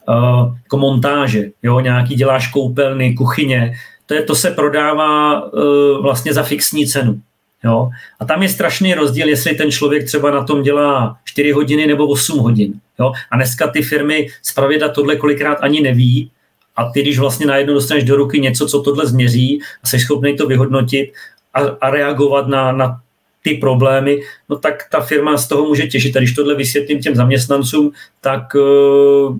uh, 0.07 0.55
jako 0.63 0.77
montáže, 0.77 1.43
jo, 1.63 1.79
nějaký 1.79 2.15
děláš 2.15 2.47
koupelny, 2.47 3.13
kuchyně, 3.13 3.73
to, 4.05 4.13
je, 4.13 4.23
to 4.23 4.35
se 4.35 4.51
prodává 4.51 5.43
uh, 5.43 6.01
vlastně 6.01 6.33
za 6.33 6.43
fixní 6.43 6.87
cenu. 6.87 7.21
Jo? 7.63 7.89
A 8.19 8.25
tam 8.25 8.43
je 8.43 8.49
strašný 8.49 8.93
rozdíl, 8.93 9.29
jestli 9.29 9.55
ten 9.55 9.71
člověk 9.71 10.05
třeba 10.05 10.31
na 10.31 10.43
tom 10.43 10.63
dělá 10.63 11.17
4 11.23 11.51
hodiny 11.51 11.87
nebo 11.87 12.07
8 12.07 12.39
hodin. 12.39 12.73
Jo? 12.99 13.11
A 13.31 13.35
dneska 13.35 13.67
ty 13.67 13.81
firmy 13.81 14.27
zpravidla 14.41 14.89
tohle 14.89 15.15
kolikrát 15.15 15.57
ani 15.61 15.81
neví 15.81 16.31
a 16.75 16.85
ty, 16.85 17.01
když 17.01 17.19
vlastně 17.19 17.45
najednou 17.45 17.73
dostaneš 17.73 18.03
do 18.03 18.15
ruky 18.15 18.39
něco, 18.39 18.67
co 18.67 18.81
tohle 18.81 19.07
změří 19.07 19.61
a 19.83 19.87
jsi 19.87 19.99
schopný 19.99 20.37
to 20.37 20.47
vyhodnotit 20.47 21.13
a, 21.53 21.59
a 21.59 21.89
reagovat 21.89 22.47
na, 22.47 22.71
na 22.71 22.99
ty 23.43 23.53
problémy, 23.53 24.21
no 24.49 24.57
tak 24.57 24.87
ta 24.91 25.01
firma 25.01 25.37
z 25.37 25.47
toho 25.47 25.65
může 25.65 25.87
těžit. 25.87 26.17
A 26.17 26.19
když 26.19 26.33
tohle 26.33 26.55
vysvětlím 26.55 26.99
těm 26.99 27.15
zaměstnancům, 27.15 27.91
tak 28.21 28.55
uh, 28.55 29.37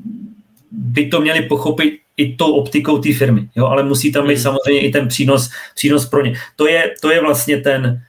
by 0.72 1.06
to 1.06 1.22
měli 1.22 1.42
pochopit 1.42 1.94
i 2.18 2.36
tou 2.36 2.53
optikou 2.53 2.98
té 2.98 3.13
firmy, 3.13 3.50
jo? 3.56 3.65
ale 3.65 3.84
musí 3.84 4.12
tam 4.12 4.27
být 4.27 4.34
hmm. 4.34 4.44
samozřejmě 4.44 4.82
i 4.82 4.92
ten 4.92 5.08
přínos, 5.08 5.50
přínos 5.75 6.06
pro 6.06 6.25
ně. 6.25 6.34
To 6.56 6.68
je, 6.68 6.94
to 7.01 7.12
je 7.12 7.22
vlastně 7.22 7.58
ten, 7.58 8.01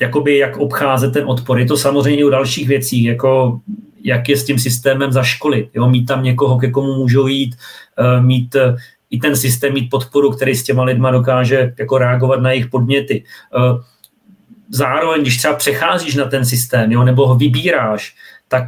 jakoby 0.00 0.38
jak 0.38 0.56
obcházet 0.56 1.12
ten 1.12 1.24
odpor. 1.26 1.58
Je 1.58 1.66
to 1.66 1.76
samozřejmě 1.76 2.24
u 2.24 2.30
dalších 2.30 2.68
věcí, 2.68 3.04
jako 3.04 3.60
jak 4.04 4.28
je 4.28 4.36
s 4.36 4.44
tím 4.44 4.58
systémem 4.58 5.12
zaškolit, 5.12 5.68
jo? 5.74 5.88
mít 5.88 6.06
tam 6.06 6.22
někoho, 6.22 6.58
ke 6.58 6.70
komu 6.70 6.94
můžou 6.94 7.26
jít, 7.26 7.56
uh, 7.98 8.24
mít 8.24 8.54
uh, 8.54 8.76
i 9.10 9.18
ten 9.18 9.36
systém, 9.36 9.72
mít 9.72 9.90
podporu, 9.90 10.30
který 10.30 10.54
s 10.54 10.62
těma 10.62 10.84
lidma 10.84 11.10
dokáže 11.10 11.74
jako 11.78 11.98
reagovat 11.98 12.40
na 12.40 12.50
jejich 12.50 12.66
podněty. 12.66 13.24
Uh, 13.56 13.80
zároveň, 14.70 15.22
když 15.22 15.36
třeba 15.36 15.54
přecházíš 15.54 16.14
na 16.14 16.24
ten 16.24 16.44
systém, 16.44 16.92
jo, 16.92 17.04
nebo 17.04 17.26
ho 17.26 17.34
vybíráš, 17.34 18.14
tak 18.48 18.64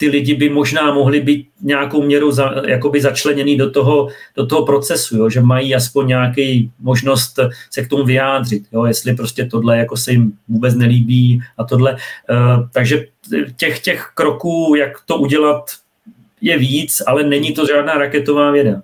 ty 0.00 0.08
lidi 0.08 0.34
by 0.34 0.48
možná 0.48 0.94
mohli 0.94 1.20
být 1.20 1.48
nějakou 1.62 2.02
měrou 2.02 2.30
za, 2.30 2.52
jakoby 2.66 3.00
začleněný 3.00 3.56
do 3.56 3.70
toho, 3.70 4.08
do 4.36 4.46
toho 4.46 4.66
procesu, 4.66 5.16
jo, 5.16 5.30
že 5.30 5.40
mají 5.40 5.74
aspoň 5.74 6.06
nějaký 6.06 6.70
možnost 6.80 7.38
se 7.70 7.82
k 7.84 7.88
tomu 7.88 8.04
vyjádřit, 8.04 8.62
jo, 8.72 8.84
jestli 8.84 9.16
prostě 9.16 9.44
tohle 9.44 9.78
jako 9.78 9.96
se 9.96 10.12
jim 10.12 10.32
vůbec 10.48 10.74
nelíbí 10.74 11.42
a 11.58 11.64
tohle. 11.64 11.92
Uh, 11.92 12.68
takže 12.72 13.06
těch, 13.56 13.80
těch 13.80 14.10
kroků, 14.14 14.74
jak 14.78 14.92
to 15.06 15.16
udělat, 15.16 15.64
je 16.40 16.58
víc, 16.58 17.02
ale 17.06 17.22
není 17.22 17.52
to 17.52 17.66
žádná 17.66 17.94
raketová 17.94 18.50
věda. 18.50 18.82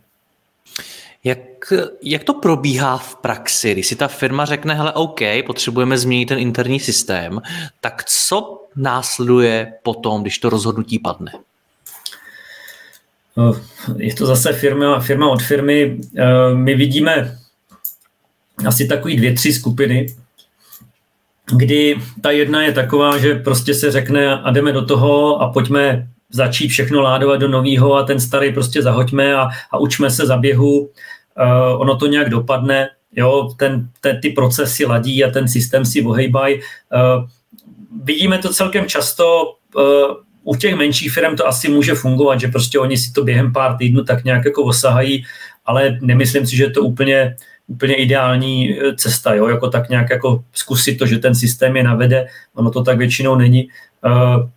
Jak, 1.73 1.81
jak 2.03 2.25
to 2.25 2.35
probíhá 2.35 2.99
v 2.99 3.17
praxi, 3.17 3.73
když 3.73 3.87
si 3.87 3.97
ta 3.97 4.09
firma 4.09 4.45
řekne, 4.45 4.75
hele, 4.75 4.93
OK, 4.93 5.21
potřebujeme 5.47 5.99
změnit 5.99 6.27
ten 6.27 6.39
interní 6.39 6.81
systém, 6.81 7.41
tak 7.81 8.05
co 8.05 8.67
následuje 8.77 9.73
potom, 9.83 10.23
když 10.23 10.39
to 10.39 10.51
rozhodnutí 10.51 10.99
padne? 10.99 11.33
No, 13.37 13.61
je 13.97 14.15
to 14.15 14.27
zase 14.27 14.53
firma, 14.53 15.01
firma 15.01 15.29
od 15.29 15.43
firmy. 15.43 15.99
Eh, 16.17 16.55
my 16.55 16.75
vidíme 16.75 17.39
asi 18.67 18.87
takový 18.87 19.17
dvě, 19.17 19.35
tři 19.35 19.53
skupiny, 19.53 20.07
kdy 21.57 21.97
ta 22.21 22.31
jedna 22.31 22.63
je 22.63 22.73
taková, 22.73 23.19
že 23.19 23.35
prostě 23.35 23.75
se 23.75 23.91
řekne 23.91 24.41
a 24.41 24.51
jdeme 24.51 24.73
do 24.73 24.85
toho 24.85 25.43
a 25.43 25.53
pojďme 25.53 26.09
začít 26.31 26.69
všechno 26.69 27.01
ládovat 27.01 27.41
do 27.41 27.49
nového 27.49 27.95
a 27.95 28.03
ten 28.03 28.21
starý 28.21 28.53
prostě 28.53 28.83
zahoďme 28.83 29.35
a, 29.35 29.49
a 29.71 29.79
učme 29.79 30.11
se 30.11 30.27
za 30.27 30.37
běhu. 30.37 30.91
Uh, 31.41 31.81
ono 31.81 31.97
to 31.97 32.07
nějak 32.07 32.31
dopadne, 32.31 32.89
jo, 33.17 33.51
ten, 33.59 33.89
ten, 34.01 34.21
ty 34.21 34.31
procesy 34.31 34.87
ladí 34.87 35.25
a 35.25 35.31
ten 35.31 35.49
systém 35.49 35.85
si 35.85 36.03
ohejbají. 36.03 36.55
Uh, 36.57 37.29
vidíme 38.05 38.39
to 38.39 38.53
celkem 38.53 38.87
často, 38.87 39.55
uh, 39.75 39.83
u 40.47 40.57
těch 40.57 40.75
menších 40.75 41.13
firm 41.13 41.37
to 41.37 41.47
asi 41.47 41.69
může 41.69 41.95
fungovat, 41.95 42.41
že 42.41 42.49
prostě 42.49 42.79
oni 42.79 42.97
si 42.97 43.13
to 43.13 43.25
během 43.25 43.53
pár 43.53 43.77
týdnů 43.77 44.05
tak 44.05 44.25
nějak 44.25 44.45
jako 44.45 44.65
osahají, 44.65 45.25
ale 45.65 45.99
nemyslím 46.01 46.47
si, 46.47 46.57
že 46.57 46.65
je 46.65 46.71
to 46.71 46.83
úplně, 46.83 47.37
úplně 47.67 47.95
ideální 47.95 48.79
eh, 48.79 48.97
cesta, 48.97 49.35
jo? 49.35 49.49
jako 49.49 49.71
tak 49.71 49.89
nějak 49.89 50.11
jako 50.11 50.45
zkusit 50.53 50.99
to, 50.99 51.07
že 51.07 51.19
ten 51.19 51.35
systém 51.35 51.77
je 51.77 51.83
navede, 51.83 52.27
ono 52.55 52.71
to 52.71 52.83
tak 52.83 52.99
většinou 52.99 53.37
není. 53.37 53.69
Uh, 54.07 54.49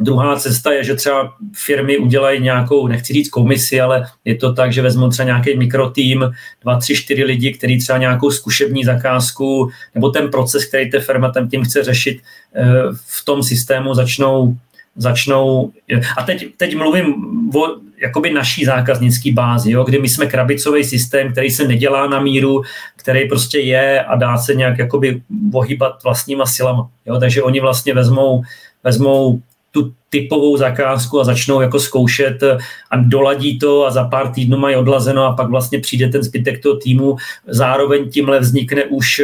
Druhá 0.00 0.36
cesta 0.36 0.72
je, 0.72 0.84
že 0.84 0.94
třeba 0.94 1.34
firmy 1.54 1.98
udělají 1.98 2.40
nějakou, 2.40 2.86
nechci 2.86 3.12
říct 3.12 3.28
komisi, 3.28 3.80
ale 3.80 4.06
je 4.24 4.34
to 4.34 4.52
tak, 4.52 4.72
že 4.72 4.82
vezmou 4.82 5.08
třeba 5.08 5.26
nějaký 5.26 5.56
mikrotým, 5.56 6.24
dva, 6.62 6.78
tři, 6.78 6.94
čtyři 6.94 7.24
lidi, 7.24 7.54
který 7.54 7.78
třeba 7.78 7.98
nějakou 7.98 8.30
zkušební 8.30 8.84
zakázku 8.84 9.70
nebo 9.94 10.10
ten 10.10 10.30
proces, 10.30 10.64
který 10.64 10.90
ta 10.90 11.00
firma 11.00 11.30
tam 11.30 11.48
tím 11.48 11.64
chce 11.64 11.84
řešit, 11.84 12.20
eh, 12.54 12.64
v 13.06 13.24
tom 13.24 13.42
systému 13.42 13.94
začnou 13.94 14.56
začnou, 14.96 15.72
a 16.16 16.22
teď, 16.22 16.46
teď 16.56 16.76
mluvím 16.76 17.14
o 17.54 17.66
jakoby 18.02 18.32
naší 18.32 18.64
zákaznické 18.64 19.32
bázi, 19.32 19.70
jo, 19.70 19.84
kdy 19.84 19.98
my 19.98 20.08
jsme 20.08 20.26
krabicový 20.26 20.84
systém, 20.84 21.32
který 21.32 21.50
se 21.50 21.68
nedělá 21.68 22.06
na 22.06 22.20
míru, 22.20 22.62
který 22.96 23.28
prostě 23.28 23.58
je 23.58 24.04
a 24.04 24.16
dá 24.16 24.36
se 24.36 24.54
nějak 24.54 24.78
jakoby 24.78 25.22
ohýbat 25.52 26.02
vlastníma 26.04 26.46
silama. 26.46 26.88
Jo, 27.06 27.20
takže 27.20 27.42
oni 27.42 27.60
vlastně 27.60 27.94
vezmou, 27.94 28.42
vezmou 28.84 29.40
tu 29.70 29.92
typovou 30.10 30.56
zakázku 30.56 31.20
a 31.20 31.24
začnou 31.24 31.60
jako 31.60 31.80
zkoušet 31.80 32.42
a 32.90 32.96
doladí 32.96 33.58
to 33.58 33.86
a 33.86 33.90
za 33.90 34.04
pár 34.04 34.32
týdnů 34.32 34.58
mají 34.58 34.76
odlazeno 34.76 35.24
a 35.24 35.32
pak 35.32 35.50
vlastně 35.50 35.78
přijde 35.80 36.08
ten 36.08 36.22
zbytek 36.22 36.62
toho 36.62 36.76
týmu. 36.76 37.16
Zároveň 37.46 38.10
tímhle 38.10 38.40
vznikne 38.40 38.84
už 38.84 39.22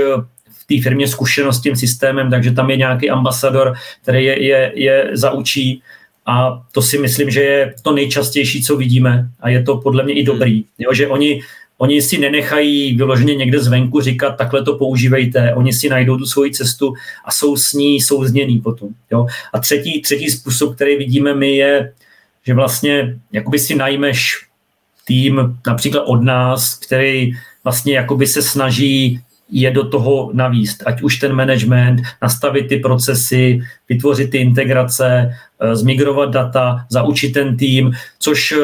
v 0.50 0.66
té 0.66 0.82
firmě 0.82 1.08
zkušenost 1.08 1.56
s 1.56 1.62
tím 1.62 1.76
systémem, 1.76 2.30
takže 2.30 2.52
tam 2.52 2.70
je 2.70 2.76
nějaký 2.76 3.10
ambasador, 3.10 3.74
který 4.02 4.24
je, 4.24 4.44
je, 4.44 4.72
je 4.74 5.10
zaučí. 5.12 5.82
A 6.26 6.62
to 6.72 6.82
si 6.82 6.98
myslím, 6.98 7.30
že 7.30 7.40
je 7.42 7.74
to 7.82 7.92
nejčastější, 7.92 8.62
co 8.62 8.76
vidíme 8.76 9.28
a 9.40 9.48
je 9.48 9.62
to 9.62 9.76
podle 9.76 10.02
mě 10.02 10.14
i 10.14 10.24
dobrý, 10.24 10.64
jo, 10.78 10.94
že 10.94 11.08
oni 11.08 11.40
Oni 11.78 12.02
si 12.02 12.18
nenechají 12.18 12.96
vyloženě 12.96 13.34
někde 13.34 13.60
zvenku 13.60 14.00
říkat, 14.00 14.30
takhle 14.30 14.64
to 14.64 14.78
používejte, 14.78 15.54
oni 15.54 15.72
si 15.72 15.88
najdou 15.88 16.16
tu 16.16 16.26
svoji 16.26 16.50
cestu 16.50 16.94
a 17.24 17.32
jsou 17.32 17.56
s 17.56 17.72
ní 17.72 18.00
souzněný 18.00 18.60
potom. 18.60 18.88
Jo? 19.12 19.26
A 19.52 19.58
třetí, 19.58 20.02
třetí 20.02 20.30
způsob, 20.30 20.74
který 20.74 20.96
vidíme 20.96 21.34
my, 21.34 21.56
je, 21.56 21.92
že 22.46 22.54
vlastně 22.54 23.18
jakoby 23.32 23.58
si 23.58 23.74
najmeš 23.74 24.46
tým 25.04 25.58
například 25.66 26.02
od 26.02 26.22
nás, 26.22 26.74
který 26.74 27.32
vlastně 27.64 27.94
jakoby 27.94 28.26
se 28.26 28.42
snaží 28.42 29.20
je 29.50 29.70
do 29.70 29.88
toho 29.88 30.30
navíst, 30.32 30.82
ať 30.86 31.02
už 31.02 31.16
ten 31.16 31.32
management, 31.32 32.02
nastavit 32.22 32.68
ty 32.68 32.76
procesy, 32.76 33.60
vytvořit 33.88 34.30
ty 34.30 34.38
integrace, 34.38 35.34
eh, 35.60 35.76
zmigrovat 35.76 36.30
data, 36.30 36.86
zaučit 36.88 37.32
ten 37.32 37.56
tým, 37.56 37.92
což 38.18 38.52
eh, 38.52 38.56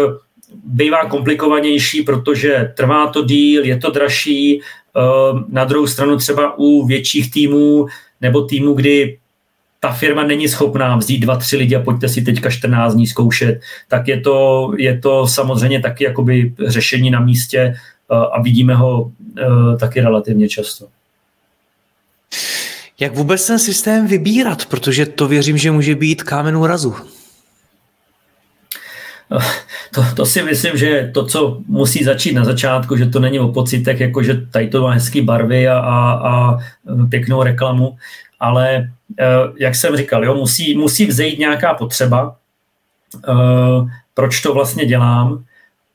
bývá 0.65 1.05
komplikovanější, 1.05 2.03
protože 2.03 2.73
trvá 2.77 3.07
to 3.07 3.25
díl, 3.25 3.65
je 3.65 3.79
to 3.79 3.91
dražší. 3.91 4.61
Eh, 4.61 5.01
na 5.49 5.65
druhou 5.65 5.87
stranu 5.87 6.17
třeba 6.17 6.59
u 6.59 6.87
větších 6.87 7.31
týmů 7.31 7.87
nebo 8.21 8.43
týmů, 8.43 8.75
kdy 8.75 9.19
ta 9.81 9.93
firma 9.93 10.25
není 10.25 10.49
schopná 10.49 10.97
vzít 10.97 11.19
dva, 11.19 11.37
tři 11.37 11.57
lidi 11.57 11.77
a 11.77 11.83
pojďte 11.83 12.09
si 12.09 12.23
teďka 12.23 12.51
14 12.51 12.95
dní 12.95 13.07
zkoušet, 13.07 13.61
tak 13.89 14.09
je 14.09 14.21
to, 14.21 14.71
je 14.79 14.99
to 14.99 15.27
samozřejmě 15.27 15.81
taky 15.81 16.05
jakoby 16.05 16.55
řešení 16.67 17.11
na 17.11 17.21
místě 17.21 17.75
a 18.33 18.43
vidíme 18.43 18.75
ho 18.75 19.11
e, 19.39 19.77
taky 19.77 20.01
relativně 20.01 20.49
často. 20.49 20.87
Jak 23.01 23.15
vůbec 23.15 23.47
ten 23.47 23.59
systém 23.59 24.07
vybírat? 24.07 24.67
Protože 24.67 25.07
to 25.07 25.29
věřím, 25.29 25.59
že 25.59 25.71
může 25.71 25.95
být 25.95 26.23
kámen 26.23 26.57
úrazu. 26.57 26.95
To, 29.95 30.05
to 30.17 30.27
si 30.27 30.43
myslím, 30.43 30.77
že 30.77 31.11
to, 31.15 31.27
co 31.27 31.61
musí 31.67 32.05
začít 32.05 32.33
na 32.33 32.45
začátku, 32.45 32.97
že 32.97 33.07
to 33.07 33.21
není 33.21 33.41
o 33.41 33.53
pocitech, 33.53 34.01
jako 34.01 34.23
že 34.23 34.35
tady 34.35 34.69
to 34.69 34.83
má 34.83 34.91
hezký 34.91 35.21
barvy 35.21 35.69
a, 35.69 35.79
a, 35.79 36.13
a 36.13 36.59
pěknou 37.09 37.43
reklamu, 37.43 37.97
ale 38.41 38.75
e, 38.75 38.89
jak 39.57 39.75
jsem 39.75 39.97
říkal, 39.97 40.25
jo, 40.25 40.35
musí, 40.35 40.77
musí 40.77 41.07
vzejít 41.07 41.39
nějaká 41.39 41.75
potřeba, 41.75 42.37
e, 43.29 43.33
proč 44.15 44.41
to 44.41 44.55
vlastně 44.55 44.87
dělám, 44.87 45.45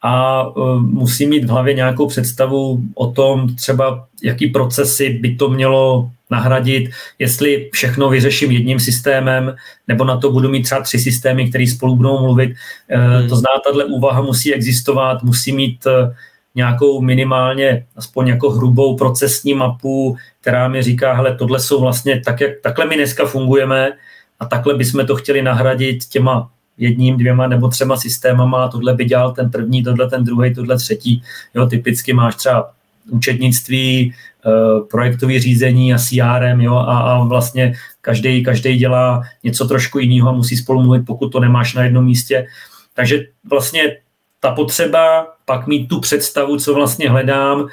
a 0.08 0.48
uh, 0.48 0.82
musí 0.82 1.28
mít 1.28 1.46
v 1.46 1.50
hlavě 1.50 1.74
nějakou 1.74 2.08
představu 2.08 2.82
o 2.96 3.12
tom 3.12 3.56
třeba, 3.56 4.08
jaký 4.24 4.48
procesy 4.48 5.10
by 5.10 5.36
to 5.36 5.50
mělo 5.50 6.12
nahradit, 6.30 6.92
jestli 7.20 7.70
všechno 7.74 8.10
vyřeším 8.10 8.52
jedním 8.52 8.80
systémem, 8.80 9.56
nebo 9.88 10.04
na 10.04 10.18
to 10.18 10.32
budu 10.32 10.50
mít 10.50 10.64
třeba 10.64 10.82
tři 10.82 11.00
systémy, 11.00 11.50
které 11.50 11.68
spolu 11.68 11.96
budou 11.96 12.20
mluvit. 12.20 12.50
Uh, 12.96 13.20
hmm. 13.20 13.30
To 13.30 13.36
znamená, 13.36 13.62
tahle 13.64 13.86
úvaha 13.86 14.22
musí 14.22 14.54
existovat, 14.54 15.24
musí 15.24 15.52
mít 15.52 15.86
uh, 15.86 16.14
nějakou 16.56 17.02
minimálně, 17.02 17.86
aspoň 17.96 18.28
jako 18.28 18.50
hrubou 18.50 18.98
procesní 18.98 19.54
mapu, 19.54 20.18
která 20.42 20.68
mi 20.68 20.84
říká, 20.84 21.14
hele, 21.14 21.36
tohle 21.36 21.60
jsou 21.60 21.82
vlastně, 21.82 22.22
tak 22.26 22.42
jak, 22.42 22.52
takhle 22.64 22.86
my 22.86 22.96
dneska 22.96 23.26
fungujeme 23.26 23.92
a 24.40 24.46
takhle 24.46 24.74
bychom 24.74 25.06
to 25.06 25.16
chtěli 25.16 25.42
nahradit 25.42 26.06
těma 26.06 26.50
jedním, 26.78 27.18
dvěma 27.18 27.48
nebo 27.48 27.68
třema 27.68 27.98
systémama, 27.98 28.68
tohle 28.68 28.94
by 28.94 29.06
dělal 29.06 29.32
ten 29.32 29.52
první, 29.52 29.84
tohle 29.84 30.10
ten 30.10 30.24
druhý, 30.24 30.56
tohle 30.56 30.78
třetí. 30.78 31.24
Jo, 31.54 31.66
typicky 31.66 32.14
máš 32.14 32.36
třeba 32.36 32.72
účetnictví, 33.10 34.14
eh, 34.46 34.50
projektové 34.92 35.40
řízení 35.40 35.94
a 35.94 35.98
CRM 35.98 36.62
jo, 36.62 36.76
a, 36.76 37.00
a 37.00 37.24
vlastně 37.24 37.74
každý, 38.02 38.44
každý 38.44 38.78
dělá 38.78 39.24
něco 39.44 39.68
trošku 39.68 40.00
jiného 40.00 40.30
a 40.30 40.32
musí 40.32 40.58
spolu 40.58 40.82
mluvit, 40.82 41.06
pokud 41.06 41.30
to 41.30 41.40
nemáš 41.40 41.74
na 41.74 41.84
jednom 41.84 42.06
místě. 42.06 42.48
Takže 42.94 43.26
vlastně 43.50 43.98
ta 44.40 44.52
potřeba 44.52 45.28
pak 45.46 45.68
mít 45.68 45.88
tu 45.88 46.00
představu, 46.00 46.58
co 46.58 46.74
vlastně 46.74 47.10
hledám 47.10 47.62
uh, 47.62 47.70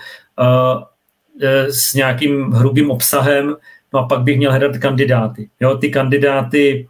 s 1.71 1.95
nějakým 1.95 2.53
hrubým 2.53 2.91
obsahem, 2.91 3.57
no 3.93 4.01
a 4.01 4.07
pak 4.07 4.21
bych 4.23 4.39
měl 4.39 4.51
hledat 4.51 4.79
kandidáty. 4.79 5.49
Jo, 5.61 5.77
ty 5.79 5.91
kandidáty 5.91 6.89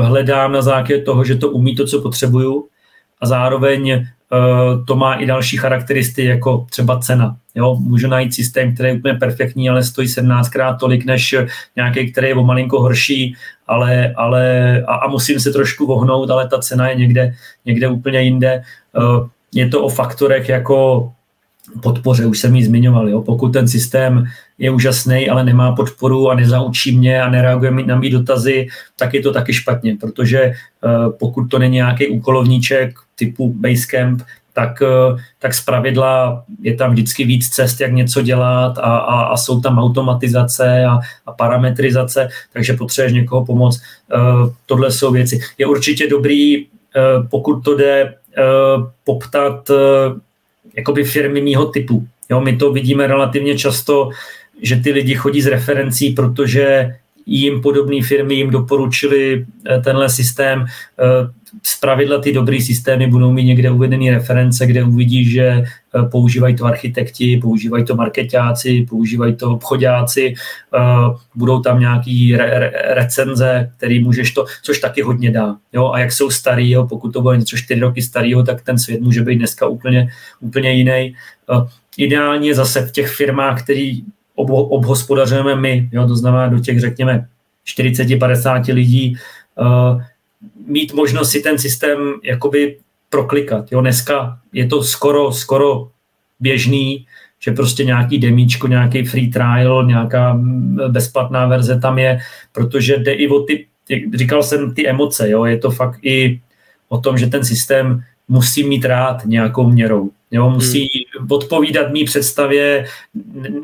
hledám 0.00 0.52
na 0.52 0.62
základě 0.62 1.02
toho, 1.02 1.24
že 1.24 1.34
to 1.34 1.50
umí 1.50 1.76
to, 1.76 1.86
co 1.86 2.02
potřebuju 2.02 2.68
a 3.20 3.26
zároveň 3.26 3.92
uh, 3.92 4.84
to 4.84 4.96
má 4.96 5.14
i 5.14 5.26
další 5.26 5.56
charakteristiky, 5.56 6.24
jako 6.24 6.66
třeba 6.70 6.98
cena. 6.98 7.36
Jo, 7.54 7.76
můžu 7.80 8.08
najít 8.08 8.34
systém, 8.34 8.74
který 8.74 8.88
je 8.88 8.94
úplně 8.94 9.14
perfektní, 9.14 9.70
ale 9.70 9.84
stojí 9.84 10.08
17krát 10.08 10.76
tolik, 10.76 11.04
než 11.04 11.34
nějaký, 11.76 12.12
který 12.12 12.28
je 12.28 12.34
o 12.34 12.44
malinko 12.44 12.80
horší, 12.80 13.36
ale, 13.66 14.12
ale 14.16 14.72
a, 14.86 14.94
a 14.94 15.08
musím 15.08 15.40
se 15.40 15.52
trošku 15.52 15.86
vohnout, 15.86 16.30
ale 16.30 16.48
ta 16.48 16.58
cena 16.58 16.88
je 16.88 16.94
někde, 16.94 17.34
někde 17.64 17.88
úplně 17.88 18.22
jinde. 18.22 18.62
Uh, 18.96 19.28
je 19.54 19.68
to 19.68 19.82
o 19.84 19.88
faktorech 19.88 20.48
jako 20.48 21.12
podpoře, 21.82 22.26
už 22.26 22.38
jsem 22.38 22.56
ji 22.56 22.64
zmiňoval. 22.64 23.08
Jo? 23.08 23.22
Pokud 23.22 23.52
ten 23.52 23.68
systém 23.68 24.24
je 24.62 24.70
úžasný, 24.70 25.26
ale 25.26 25.44
nemá 25.44 25.74
podporu 25.74 26.30
a 26.30 26.38
nezaučí 26.38 26.94
mě 26.94 27.22
a 27.22 27.30
nereaguje 27.30 27.70
na 27.70 27.98
mý 27.98 28.10
dotazy, 28.10 28.66
tak 28.98 29.14
je 29.14 29.22
to 29.22 29.32
taky 29.32 29.52
špatně, 29.54 29.96
protože 30.00 30.40
uh, 30.46 31.12
pokud 31.18 31.50
to 31.50 31.58
není 31.58 31.74
nějaký 31.82 32.08
úkolovníček 32.08 32.94
typu 33.18 33.54
Basecamp, 33.58 34.22
tak, 34.54 34.82
uh, 34.82 35.18
tak 35.38 35.52
pravidla 35.64 36.44
je 36.62 36.74
tam 36.74 36.92
vždycky 36.92 37.24
víc 37.24 37.48
cest, 37.48 37.80
jak 37.80 37.92
něco 37.92 38.22
dělat 38.22 38.78
a, 38.78 38.96
a, 38.96 39.20
a 39.22 39.36
jsou 39.36 39.60
tam 39.60 39.78
automatizace 39.78 40.84
a, 40.84 40.98
a 41.26 41.32
parametrizace, 41.32 42.28
takže 42.52 42.72
potřebuješ 42.72 43.12
někoho 43.12 43.46
pomoct. 43.46 43.82
Uh, 44.14 44.50
tohle 44.66 44.90
jsou 44.90 45.12
věci. 45.12 45.40
Je 45.58 45.66
určitě 45.66 46.08
dobrý, 46.08 46.66
pokud 47.30 47.64
to 47.64 47.76
jde, 47.76 48.14
poptat 49.04 49.70
jakoby 50.76 51.04
firmy 51.04 51.40
mýho 51.40 51.64
typu. 51.64 52.06
Jo, 52.30 52.40
my 52.40 52.56
to 52.56 52.72
vidíme 52.72 53.06
relativně 53.06 53.58
často, 53.58 54.10
že 54.62 54.76
ty 54.76 54.92
lidi 54.92 55.14
chodí 55.14 55.42
z 55.42 55.46
referencí, 55.46 56.10
protože 56.10 56.94
jim 57.26 57.60
podobné 57.60 58.02
firmy 58.02 58.34
jim 58.34 58.50
doporučili 58.50 59.46
eh, 59.66 59.80
tenhle 59.80 60.08
systém. 60.08 60.64
Eh, 60.98 61.42
z 61.62 61.80
pravidla 61.80 62.18
ty 62.18 62.32
dobrý 62.32 62.60
systémy 62.60 63.06
budou 63.06 63.32
mít 63.32 63.44
někde 63.44 63.70
uvedené 63.70 64.10
reference, 64.10 64.66
kde 64.66 64.84
uvidí, 64.84 65.24
že 65.24 65.42
eh, 65.42 65.64
používají 66.10 66.56
to 66.56 66.64
architekti, 66.64 67.38
používají 67.42 67.84
to 67.84 67.96
marketáci, 67.96 68.86
používají 68.90 69.36
to 69.36 69.50
obchodáci, 69.50 70.34
budou 71.34 71.60
tam 71.60 71.80
nějaký 71.80 72.36
re- 72.36 72.58
re- 72.58 72.72
recenze, 72.94 73.70
který 73.76 74.04
můžeš 74.04 74.30
to, 74.30 74.44
což 74.62 74.78
taky 74.78 75.02
hodně 75.02 75.30
dá. 75.30 75.56
Jo? 75.72 75.90
A 75.92 75.98
jak 75.98 76.12
jsou 76.12 76.30
starý, 76.30 76.70
jo? 76.70 76.86
pokud 76.86 77.12
to 77.12 77.22
bude 77.22 77.36
něco 77.36 77.56
čtyři 77.56 77.80
roky 77.80 78.02
starého, 78.02 78.42
tak 78.42 78.62
ten 78.62 78.78
svět 78.78 79.00
může 79.00 79.22
být 79.22 79.36
dneska 79.36 79.66
úplně, 79.66 80.08
úplně 80.40 80.72
jiný. 80.72 81.14
Ideálně 81.96 82.54
zase 82.54 82.86
v 82.86 82.92
těch 82.92 83.10
firmách, 83.10 83.62
který 83.62 84.02
obhospodařujeme 84.36 85.56
my, 85.56 85.88
jo, 85.92 86.06
to 86.06 86.16
znamená 86.16 86.48
do 86.48 86.60
těch, 86.60 86.80
řekněme, 86.80 87.26
40-50 87.66 88.74
lidí, 88.74 89.16
uh, 89.60 90.02
mít 90.66 90.92
možnost 90.92 91.30
si 91.30 91.40
ten 91.40 91.58
systém 91.58 91.98
jakoby 92.22 92.76
proklikat. 93.10 93.72
Jo, 93.72 93.80
dneska 93.80 94.38
je 94.52 94.66
to 94.66 94.82
skoro, 94.82 95.32
skoro 95.32 95.88
běžný, 96.40 97.06
že 97.40 97.52
prostě 97.52 97.84
nějaký 97.84 98.18
demíčko, 98.18 98.66
nějaký 98.66 99.04
free 99.04 99.28
trial, 99.28 99.86
nějaká 99.86 100.40
bezplatná 100.88 101.46
verze 101.46 101.80
tam 101.80 101.98
je, 101.98 102.18
protože 102.52 102.96
jde 102.96 103.12
i 103.12 103.28
o 103.28 103.40
ty, 103.40 103.66
říkal 104.14 104.42
jsem, 104.42 104.74
ty 104.74 104.88
emoce, 104.88 105.30
jo, 105.30 105.44
je 105.44 105.58
to 105.58 105.70
fakt 105.70 105.98
i 106.02 106.40
o 106.88 106.98
tom, 106.98 107.18
že 107.18 107.26
ten 107.26 107.44
systém 107.44 108.02
musí 108.28 108.64
mít 108.64 108.84
rád 108.84 109.24
nějakou 109.24 109.70
měrou. 109.70 110.10
Jo, 110.30 110.50
musí 110.50 110.78
hmm. 110.78 111.01
Odpovídat 111.28 111.92
mý 111.92 112.04
představě, 112.04 112.86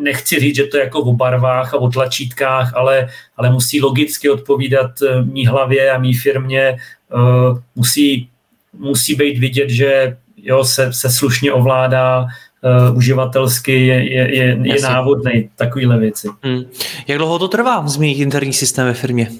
nechci 0.00 0.40
říct, 0.40 0.56
že 0.56 0.64
to 0.64 0.76
je 0.76 0.84
jako 0.84 1.00
o 1.00 1.12
barvách 1.12 1.74
a 1.74 1.76
o 1.76 1.90
tlačítkách, 1.90 2.74
ale, 2.74 3.08
ale 3.36 3.50
musí 3.50 3.80
logicky 3.80 4.30
odpovídat 4.30 4.90
eh, 5.02 5.22
mý 5.22 5.46
hlavě 5.46 5.90
a 5.90 5.98
mý 5.98 6.14
firmě, 6.14 6.78
uh, 7.14 7.58
musí, 7.74 8.28
musí 8.78 9.14
být 9.14 9.38
vidět, 9.38 9.70
že 9.70 10.16
jo, 10.36 10.64
se, 10.64 10.92
se 10.92 11.10
slušně 11.10 11.52
ovládá, 11.52 12.22
uh, 12.22 12.96
uživatelsky 12.96 13.86
je, 13.86 14.12
je, 14.14 14.36
je, 14.36 14.58
je 14.62 14.82
návodný, 14.82 15.50
takovýhle 15.56 15.98
věci. 15.98 16.28
Hmm. 16.42 16.64
Jak 17.06 17.18
dlouho 17.18 17.38
to 17.38 17.48
trvá 17.48 17.88
změnit 17.88 18.22
interní 18.22 18.52
systém 18.52 18.86
ve 18.86 18.94
firmě? 18.94 19.30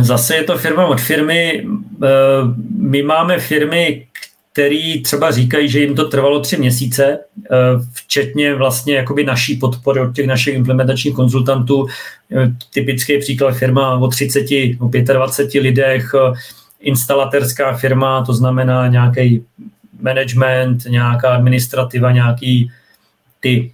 Zase 0.00 0.36
je 0.36 0.44
to 0.44 0.58
firma 0.58 0.86
od 0.86 1.00
firmy. 1.00 1.66
My 2.78 3.02
máme 3.02 3.38
firmy, 3.38 4.06
který 4.54 5.02
třeba 5.02 5.30
říkají, 5.30 5.68
že 5.68 5.80
jim 5.80 5.94
to 5.94 6.08
trvalo 6.08 6.40
tři 6.40 6.56
měsíce, 6.56 7.18
eh, 7.18 7.56
včetně 7.92 8.54
vlastně 8.54 8.94
jakoby 8.94 9.24
naší 9.24 9.56
podpory 9.56 10.00
od 10.00 10.14
těch 10.14 10.26
našich 10.26 10.54
implementačních 10.54 11.14
konzultantů. 11.14 11.86
Eh, 12.36 12.52
typický 12.74 13.18
příklad 13.18 13.52
firma 13.52 13.98
o 13.98 14.08
30, 14.08 14.76
o 14.80 14.88
25 14.88 15.60
lidech, 15.60 16.10
eh, 16.14 16.38
instalatérská 16.80 17.76
firma, 17.76 18.24
to 18.24 18.34
znamená 18.34 18.88
nějaký 18.88 19.44
management, 20.00 20.84
nějaká 20.84 21.34
administrativa, 21.34 22.12
nějaký 22.12 22.70
ty 23.40 23.72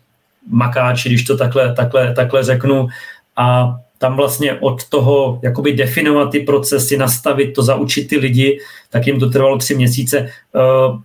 makáči, 0.49 1.09
když 1.09 1.25
to 1.25 1.37
takhle, 1.37 1.75
takhle, 1.75 2.15
takhle 2.15 2.45
řeknu. 2.45 2.89
A 3.37 3.77
tam 4.01 4.17
vlastně 4.17 4.55
od 4.55 4.89
toho 4.89 5.41
jakoby 5.43 5.73
definovat 5.73 6.31
ty 6.31 6.41
procesy, 6.41 6.97
nastavit 6.97 7.55
to, 7.55 7.63
zaučit 7.63 8.09
ty 8.09 8.17
lidi, 8.17 8.61
tak 8.91 9.07
jim 9.07 9.21
to 9.21 9.31
trvalo 9.31 9.59
tři 9.59 9.75
měsíce. 9.75 10.19
Eh, 10.19 10.99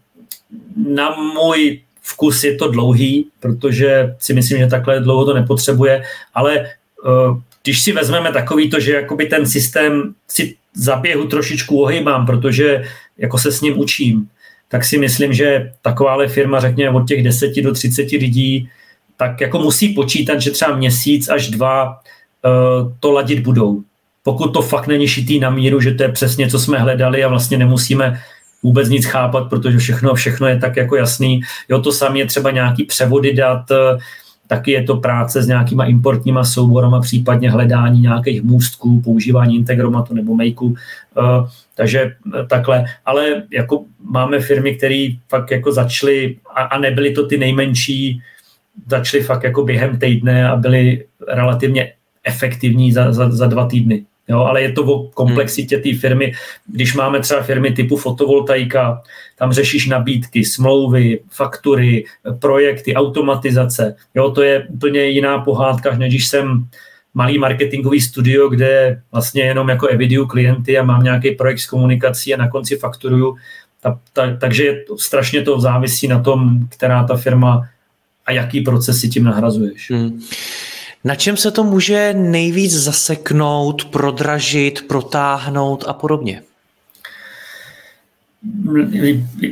na 0.75 1.15
můj 1.15 1.81
vkus 2.01 2.43
je 2.43 2.55
to 2.55 2.67
dlouhý, 2.67 3.27
protože 3.39 4.15
si 4.19 4.33
myslím, 4.33 4.57
že 4.57 4.67
takhle 4.67 4.99
dlouho 4.99 5.25
to 5.25 5.33
nepotřebuje, 5.33 6.03
ale 6.33 6.69
uh, 7.05 7.37
když 7.63 7.81
si 7.81 7.91
vezmeme 7.91 8.31
takový 8.31 8.69
to, 8.69 8.79
že 8.79 8.93
jakoby 8.93 9.25
ten 9.25 9.45
systém 9.45 10.13
si 10.27 10.55
zaběhu 10.73 11.27
trošičku 11.27 11.81
ohýbám, 11.81 12.25
protože 12.25 12.83
jako 13.17 13.37
se 13.37 13.51
s 13.51 13.61
ním 13.61 13.79
učím, 13.79 14.29
tak 14.67 14.85
si 14.85 14.97
myslím, 14.97 15.33
že 15.33 15.71
takováhle 15.81 16.27
firma, 16.27 16.59
řekněme 16.59 16.97
od 16.97 17.07
těch 17.07 17.23
10 17.23 17.61
do 17.61 17.73
30 17.73 18.11
lidí, 18.11 18.69
tak 19.17 19.41
jako 19.41 19.59
musí 19.59 19.93
počítat, 19.93 20.41
že 20.41 20.51
třeba 20.51 20.77
měsíc 20.77 21.29
až 21.29 21.49
dva 21.49 21.99
to 22.99 23.11
ladit 23.11 23.39
budou. 23.39 23.81
Pokud 24.23 24.47
to 24.53 24.61
fakt 24.61 24.87
není 24.87 25.07
šitý 25.07 25.39
na 25.39 25.49
míru, 25.49 25.81
že 25.81 25.93
to 25.93 26.03
je 26.03 26.11
přesně, 26.11 26.49
co 26.49 26.59
jsme 26.59 26.79
hledali 26.79 27.23
a 27.23 27.27
vlastně 27.27 27.57
nemusíme 27.57 28.19
vůbec 28.63 28.89
nic 28.89 29.05
chápat, 29.05 29.49
protože 29.49 29.77
všechno, 29.77 30.13
všechno 30.13 30.47
je 30.47 30.59
tak 30.59 30.77
jako 30.77 30.95
jasný. 30.95 31.41
Jo, 31.69 31.81
to 31.81 31.91
samé 31.91 32.19
je 32.19 32.25
třeba 32.25 32.51
nějaký 32.51 32.83
převody 32.83 33.33
dat, 33.33 33.71
taky 34.47 34.71
je 34.71 34.83
to 34.83 34.95
práce 34.95 35.43
s 35.43 35.47
nějakýma 35.47 35.85
importníma 35.85 36.43
souborama, 36.43 37.01
případně 37.01 37.51
hledání 37.51 38.01
nějakých 38.01 38.43
můstků, 38.43 39.01
používání 39.01 39.55
integromatu 39.55 40.13
nebo 40.13 40.35
makeu. 40.35 40.65
Uh, 40.65 40.75
takže 41.75 42.15
eh, 42.39 42.45
takhle. 42.45 42.85
Ale 43.05 43.43
jako 43.51 43.85
máme 44.09 44.39
firmy, 44.39 44.75
které 44.75 45.07
fakt 45.29 45.51
jako 45.51 45.71
začaly 45.71 46.37
a, 46.55 46.63
a 46.63 46.79
nebyly 46.79 47.11
to 47.11 47.27
ty 47.27 47.37
nejmenší, 47.37 48.21
začaly 48.87 49.23
fakt 49.23 49.43
jako 49.43 49.63
během 49.63 49.99
týdne 49.99 50.49
a 50.49 50.55
byly 50.55 51.05
relativně 51.27 51.93
efektivní 52.25 52.91
za, 52.91 53.11
za, 53.11 53.31
za 53.31 53.47
dva 53.47 53.67
týdny. 53.67 54.05
Jo, 54.27 54.39
ale 54.39 54.61
je 54.61 54.71
to 54.71 54.83
o 54.83 55.07
komplexitě 55.07 55.77
té 55.77 55.93
firmy. 55.93 56.33
Když 56.67 56.93
máme 56.93 57.19
třeba 57.19 57.41
firmy 57.41 57.71
typu 57.71 57.97
fotovoltaika, 57.97 59.01
tam 59.37 59.53
řešíš 59.53 59.87
nabídky, 59.87 60.45
smlouvy, 60.45 61.19
faktury, 61.29 62.05
projekty, 62.39 62.95
automatizace. 62.95 63.95
Jo, 64.15 64.31
to 64.31 64.43
je 64.43 64.67
úplně 64.67 65.05
jiná 65.05 65.39
pohádka, 65.39 65.97
než 65.97 66.13
když 66.13 66.27
jsem 66.27 66.67
malý 67.13 67.37
marketingový 67.37 68.01
studio, 68.01 68.49
kde 68.49 69.01
vlastně 69.11 69.43
jenom 69.43 69.69
jako 69.69 69.87
eviduju 69.87 70.25
klienty 70.25 70.77
a 70.77 70.83
mám 70.83 71.03
nějaký 71.03 71.31
projekt 71.31 71.59
s 71.59 71.65
komunikací 71.65 72.33
a 72.33 72.37
na 72.37 72.49
konci 72.49 72.75
fakturuju. 72.75 73.35
Ta, 73.81 73.99
ta, 74.13 74.35
takže 74.35 74.83
strašně 74.97 75.41
to 75.41 75.59
závisí 75.59 76.07
na 76.07 76.19
tom, 76.19 76.67
která 76.69 77.03
ta 77.03 77.15
firma 77.15 77.67
a 78.25 78.31
jaký 78.31 78.61
procesy 78.61 79.09
tím 79.09 79.23
nahrazuješ. 79.23 79.91
Hmm. 79.91 80.21
Na 81.05 81.15
čem 81.15 81.37
se 81.37 81.51
to 81.51 81.63
může 81.63 82.13
nejvíc 82.13 82.73
zaseknout, 82.73 83.85
prodražit, 83.85 84.87
protáhnout 84.87 85.83
a 85.87 85.93
podobně? 85.93 86.41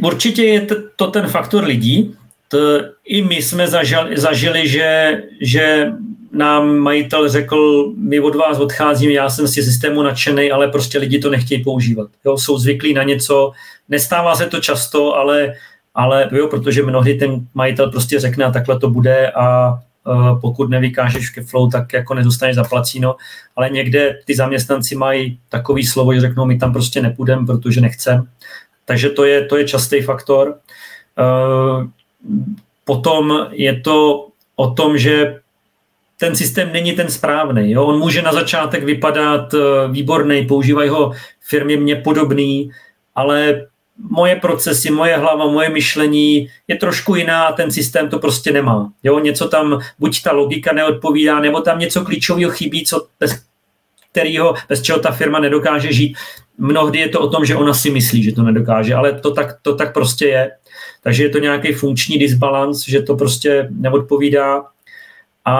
Určitě 0.01 0.43
je 0.43 0.67
to 0.95 1.07
ten 1.07 1.27
faktor 1.27 1.63
lidí. 1.63 2.15
To 2.47 2.57
I 3.05 3.21
my 3.21 3.35
jsme 3.35 3.67
zažili, 3.67 4.19
zažili 4.19 4.67
že, 4.67 5.21
že 5.41 5.91
nám 6.31 6.77
majitel 6.77 7.29
řekl, 7.29 7.91
my 7.97 8.19
od 8.19 8.35
vás 8.35 8.59
odcházíme, 8.59 9.13
já 9.13 9.29
jsem 9.29 9.47
z 9.47 9.53
systému 9.53 10.03
nadšený, 10.03 10.51
ale 10.51 10.67
prostě 10.67 10.97
lidi 10.97 11.19
to 11.19 11.29
nechtějí 11.29 11.63
používat. 11.63 12.09
Jo, 12.25 12.37
jsou 12.37 12.57
zvyklí 12.57 12.93
na 12.93 13.03
něco, 13.03 13.51
nestává 13.89 14.35
se 14.35 14.45
to 14.45 14.59
často, 14.59 15.15
ale, 15.15 15.53
ale 15.95 16.29
jo, 16.31 16.47
protože 16.47 16.83
mnohdy 16.83 17.13
ten 17.13 17.47
majitel 17.53 17.91
prostě 17.91 18.19
řekne, 18.19 18.45
a 18.45 18.51
takhle 18.51 18.79
to 18.79 18.89
bude 18.89 19.31
a 19.31 19.79
pokud 20.41 20.69
nevykážeš 20.69 21.29
ke 21.29 21.43
flow, 21.43 21.69
tak 21.69 21.93
jako 21.93 22.13
nedostaneš 22.13 22.55
zaplacíno, 22.55 23.15
ale 23.55 23.69
někde 23.69 24.19
ty 24.25 24.35
zaměstnanci 24.35 24.95
mají 24.95 25.39
takový 25.49 25.85
slovo, 25.85 26.13
že 26.13 26.21
řeknou, 26.21 26.45
my 26.45 26.57
tam 26.57 26.73
prostě 26.73 27.01
nepůjdeme, 27.01 27.45
protože 27.45 27.81
nechcem. 27.81 28.27
Takže 28.85 29.09
to 29.09 29.25
je, 29.25 29.45
to 29.45 29.57
je 29.57 29.67
častý 29.67 30.01
faktor. 30.01 30.55
Eh, 31.19 31.87
potom 32.85 33.47
je 33.51 33.81
to 33.81 34.27
o 34.55 34.71
tom, 34.71 34.97
že 34.97 35.39
ten 36.19 36.35
systém 36.35 36.73
není 36.73 36.93
ten 36.93 37.09
správný. 37.09 37.71
Jo? 37.71 37.85
On 37.85 37.99
může 37.99 38.21
na 38.21 38.33
začátek 38.33 38.83
vypadat 38.83 39.53
eh, 39.53 39.57
výborný, 39.91 40.45
používají 40.47 40.89
ho 40.89 41.11
firmy 41.41 41.77
mě 41.77 41.95
podobný, 41.95 42.71
ale 43.15 43.67
moje 44.09 44.35
procesy, 44.35 44.91
moje 44.91 45.17
hlava, 45.17 45.47
moje 45.47 45.69
myšlení 45.69 46.49
je 46.67 46.75
trošku 46.75 47.15
jiná 47.15 47.43
a 47.43 47.53
ten 47.53 47.71
systém 47.71 48.09
to 48.09 48.19
prostě 48.19 48.51
nemá. 48.51 48.91
Jo, 49.03 49.19
něco 49.19 49.47
tam, 49.47 49.79
buď 49.99 50.23
ta 50.23 50.31
logika 50.31 50.73
neodpovídá, 50.73 51.39
nebo 51.39 51.61
tam 51.61 51.79
něco 51.79 52.05
klíčového 52.05 52.51
chybí, 52.51 52.85
co 52.85 53.07
bez 53.19 53.43
kterého, 54.11 54.55
bez 54.69 54.81
čeho 54.81 54.99
ta 54.99 55.11
firma 55.11 55.39
nedokáže 55.39 55.93
žít. 55.93 56.17
Mnohdy 56.57 56.99
je 56.99 57.09
to 57.09 57.19
o 57.19 57.29
tom, 57.29 57.45
že 57.45 57.55
ona 57.55 57.73
si 57.73 57.89
myslí, 57.89 58.23
že 58.23 58.31
to 58.31 58.43
nedokáže, 58.43 58.95
ale 58.95 59.19
to 59.19 59.31
tak, 59.31 59.57
to 59.61 59.75
tak 59.75 59.93
prostě 59.93 60.25
je. 60.25 60.51
Takže 61.03 61.23
je 61.23 61.29
to 61.29 61.39
nějaký 61.39 61.73
funkční 61.73 62.17
disbalans, 62.17 62.85
že 62.87 63.01
to 63.01 63.15
prostě 63.15 63.67
neodpovídá. 63.71 64.63
A 65.45 65.57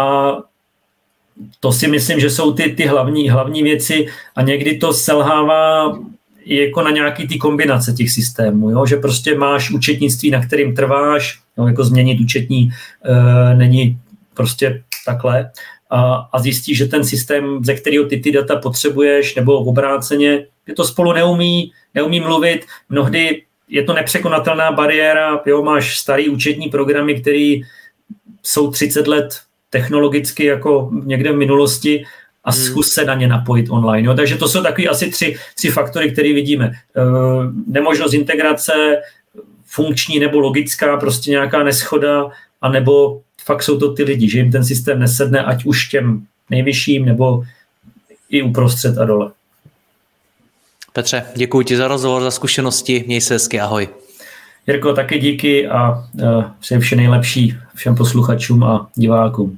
to 1.59 1.71
si 1.71 1.87
myslím, 1.87 2.19
že 2.19 2.29
jsou 2.29 2.53
ty, 2.53 2.69
ty 2.69 2.85
hlavní, 2.85 3.29
hlavní 3.29 3.63
věci 3.63 4.07
a 4.35 4.41
někdy 4.41 4.77
to 4.77 4.93
selhává 4.93 5.97
jako 6.45 6.81
na 6.81 6.91
nějaký 6.91 7.27
ty 7.27 7.37
kombinace 7.37 7.93
těch 7.93 8.11
systémů, 8.11 8.69
jo? 8.69 8.85
že 8.85 8.95
prostě 8.97 9.37
máš 9.37 9.71
účetnictví, 9.71 10.31
na 10.31 10.45
kterým 10.45 10.75
trváš, 10.75 11.39
no, 11.57 11.67
jako 11.67 11.83
změnit 11.83 12.19
účetní 12.21 12.69
e, 13.05 13.55
není 13.55 13.99
prostě 14.33 14.83
takhle. 15.05 15.51
A, 15.89 16.13
a 16.33 16.39
zjistíš, 16.39 16.77
že 16.77 16.85
ten 16.85 17.03
systém, 17.03 17.63
ze 17.63 17.73
kterého 17.75 18.05
ty 18.05 18.17
ty 18.17 18.31
data 18.31 18.55
potřebuješ, 18.55 19.35
nebo 19.35 19.59
obráceně, 19.59 20.45
že 20.67 20.73
to 20.73 20.85
spolu 20.85 21.13
neumí, 21.13 21.71
neumí 21.95 22.19
mluvit, 22.19 22.65
mnohdy 22.89 23.43
je 23.67 23.83
to 23.83 23.93
nepřekonatelná 23.93 24.71
bariéra, 24.71 25.41
jo, 25.45 25.63
máš 25.63 25.97
starý 25.97 26.29
účetní 26.29 26.69
programy, 26.69 27.21
které 27.21 27.55
jsou 28.43 28.71
30 28.71 29.07
let 29.07 29.39
technologicky 29.69 30.45
jako 30.45 30.91
někde 31.03 31.31
v 31.31 31.35
minulosti 31.35 32.03
a 32.43 32.51
hmm. 32.51 32.61
zkus 32.61 32.91
se 32.91 33.05
na 33.05 33.15
ně 33.15 33.27
napojit 33.27 33.69
online. 33.69 34.07
Jo. 34.07 34.13
Takže 34.13 34.35
to 34.35 34.47
jsou 34.47 34.63
takové 34.63 34.87
asi 34.87 35.09
tři, 35.09 35.35
tři 35.55 35.69
faktory, 35.69 36.11
které 36.11 36.33
vidíme. 36.33 36.65
E, 36.65 36.73
nemožnost 37.67 38.13
integrace, 38.13 38.73
funkční 39.65 40.19
nebo 40.19 40.39
logická, 40.39 40.97
prostě 40.97 41.31
nějaká 41.31 41.63
neschoda, 41.63 42.25
anebo 42.61 43.21
fakt 43.45 43.63
jsou 43.63 43.79
to 43.79 43.93
ty 43.93 44.03
lidi, 44.03 44.29
že 44.29 44.37
jim 44.37 44.51
ten 44.51 44.65
systém 44.65 44.99
nesedne, 44.99 45.43
ať 45.43 45.65
už 45.65 45.89
těm 45.89 46.25
nejvyšším, 46.49 47.05
nebo 47.05 47.43
i 48.29 48.41
uprostřed 48.41 48.97
a 48.97 49.05
dole. 49.05 49.31
Petře, 50.93 51.25
děkuji 51.35 51.61
ti 51.61 51.77
za 51.77 51.87
rozhovor, 51.87 52.23
za 52.23 52.31
zkušenosti, 52.31 53.03
měj 53.07 53.21
se 53.21 53.33
hezky, 53.33 53.59
ahoj. 53.59 53.87
Jirko, 54.67 54.93
taky 54.93 55.19
díky 55.19 55.67
a 55.67 55.91
uh, 55.91 56.43
přeji 56.59 56.79
vše 56.79 56.95
nejlepší 56.95 57.57
všem 57.75 57.95
posluchačům 57.95 58.63
a 58.63 58.89
divákům. 58.95 59.57